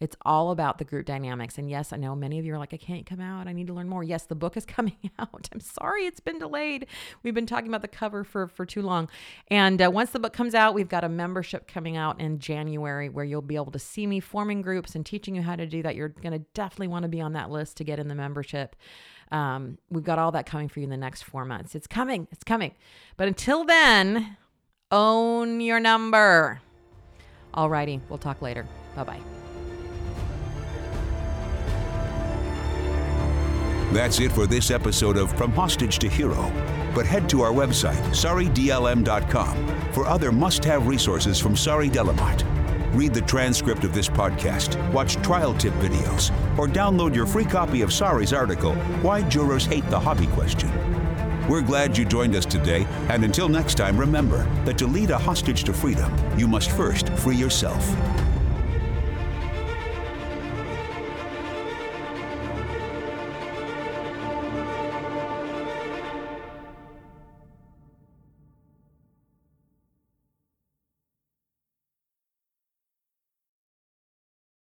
It's 0.00 0.16
all 0.22 0.50
about 0.50 0.78
the 0.78 0.84
group 0.84 1.04
dynamics. 1.04 1.58
And 1.58 1.68
yes, 1.70 1.92
I 1.92 1.96
know 1.98 2.16
many 2.16 2.38
of 2.38 2.46
you 2.46 2.54
are 2.54 2.58
like, 2.58 2.72
I 2.72 2.78
can't 2.78 3.04
come 3.04 3.20
out. 3.20 3.46
I 3.46 3.52
need 3.52 3.66
to 3.66 3.74
learn 3.74 3.88
more. 3.88 4.02
Yes, 4.02 4.24
the 4.24 4.34
book 4.34 4.56
is 4.56 4.64
coming 4.66 4.96
out. 5.18 5.48
I'm 5.52 5.60
sorry 5.60 6.06
it's 6.06 6.20
been 6.20 6.38
delayed. 6.38 6.86
We've 7.22 7.34
been 7.34 7.46
talking 7.46 7.68
about 7.68 7.82
the 7.82 7.88
cover 7.88 8.24
for, 8.24 8.46
for 8.46 8.64
too 8.64 8.82
long. 8.82 9.08
And 9.48 9.80
uh, 9.82 9.90
once 9.92 10.10
the 10.10 10.18
book 10.18 10.32
comes 10.32 10.54
out, 10.54 10.74
we've 10.74 10.88
got 10.88 11.04
a 11.04 11.08
membership 11.08 11.68
coming 11.68 11.96
out 11.96 12.18
in 12.18 12.38
January 12.38 13.10
where 13.10 13.24
you'll 13.24 13.42
be 13.42 13.56
able 13.56 13.72
to 13.72 13.78
see 13.78 14.06
me 14.06 14.20
forming 14.20 14.62
groups 14.62 14.94
and 14.94 15.04
teaching 15.04 15.34
you 15.36 15.42
how 15.42 15.54
to 15.54 15.66
do 15.66 15.82
that. 15.82 15.94
You're 15.96 16.08
going 16.08 16.32
to 16.32 16.44
definitely 16.54 16.88
want 16.88 17.02
to 17.02 17.08
be 17.08 17.20
on 17.20 17.34
that 17.34 17.50
list 17.50 17.76
to 17.76 17.84
get 17.84 17.98
in 17.98 18.08
the 18.08 18.14
membership. 18.14 18.76
Um, 19.30 19.78
we've 19.90 20.02
got 20.02 20.18
all 20.18 20.32
that 20.32 20.46
coming 20.46 20.68
for 20.68 20.80
you 20.80 20.84
in 20.84 20.90
the 20.90 20.96
next 20.96 21.22
four 21.22 21.44
months. 21.44 21.74
It's 21.74 21.86
coming. 21.86 22.26
It's 22.32 22.42
coming. 22.42 22.74
But 23.16 23.28
until 23.28 23.64
then, 23.64 24.36
own 24.90 25.60
your 25.60 25.78
number. 25.78 26.60
Alrighty, 27.54 28.00
we'll 28.08 28.18
talk 28.18 28.42
later. 28.42 28.66
Bye 28.96 29.04
bye. 29.04 29.39
That's 33.92 34.20
it 34.20 34.30
for 34.30 34.46
this 34.46 34.70
episode 34.70 35.16
of 35.16 35.36
From 35.36 35.50
Hostage 35.50 35.98
to 35.98 36.08
Hero. 36.08 36.52
But 36.94 37.06
head 37.06 37.28
to 37.30 37.42
our 37.42 37.50
website, 37.50 38.00
saridlm.com, 38.10 39.92
for 39.92 40.06
other 40.06 40.30
must 40.30 40.64
have 40.64 40.86
resources 40.86 41.40
from 41.40 41.56
Sari 41.56 41.88
de 41.88 42.00
la 42.00 42.12
Motte. 42.12 42.44
Read 42.92 43.12
the 43.12 43.22
transcript 43.22 43.82
of 43.82 43.92
this 43.92 44.08
podcast, 44.08 44.78
watch 44.92 45.16
trial 45.16 45.54
tip 45.54 45.74
videos, 45.74 46.30
or 46.56 46.68
download 46.68 47.16
your 47.16 47.26
free 47.26 47.44
copy 47.44 47.82
of 47.82 47.92
Sari's 47.92 48.32
article, 48.32 48.76
Why 49.02 49.22
Jurors 49.22 49.66
Hate 49.66 49.88
the 49.90 49.98
Hobby 49.98 50.28
Question. 50.28 50.70
We're 51.48 51.60
glad 51.60 51.98
you 51.98 52.04
joined 52.04 52.36
us 52.36 52.46
today, 52.46 52.86
and 53.08 53.24
until 53.24 53.48
next 53.48 53.74
time, 53.74 53.98
remember 53.98 54.44
that 54.66 54.78
to 54.78 54.86
lead 54.86 55.10
a 55.10 55.18
hostage 55.18 55.64
to 55.64 55.72
freedom, 55.72 56.12
you 56.38 56.46
must 56.46 56.70
first 56.70 57.08
free 57.14 57.36
yourself. 57.36 57.84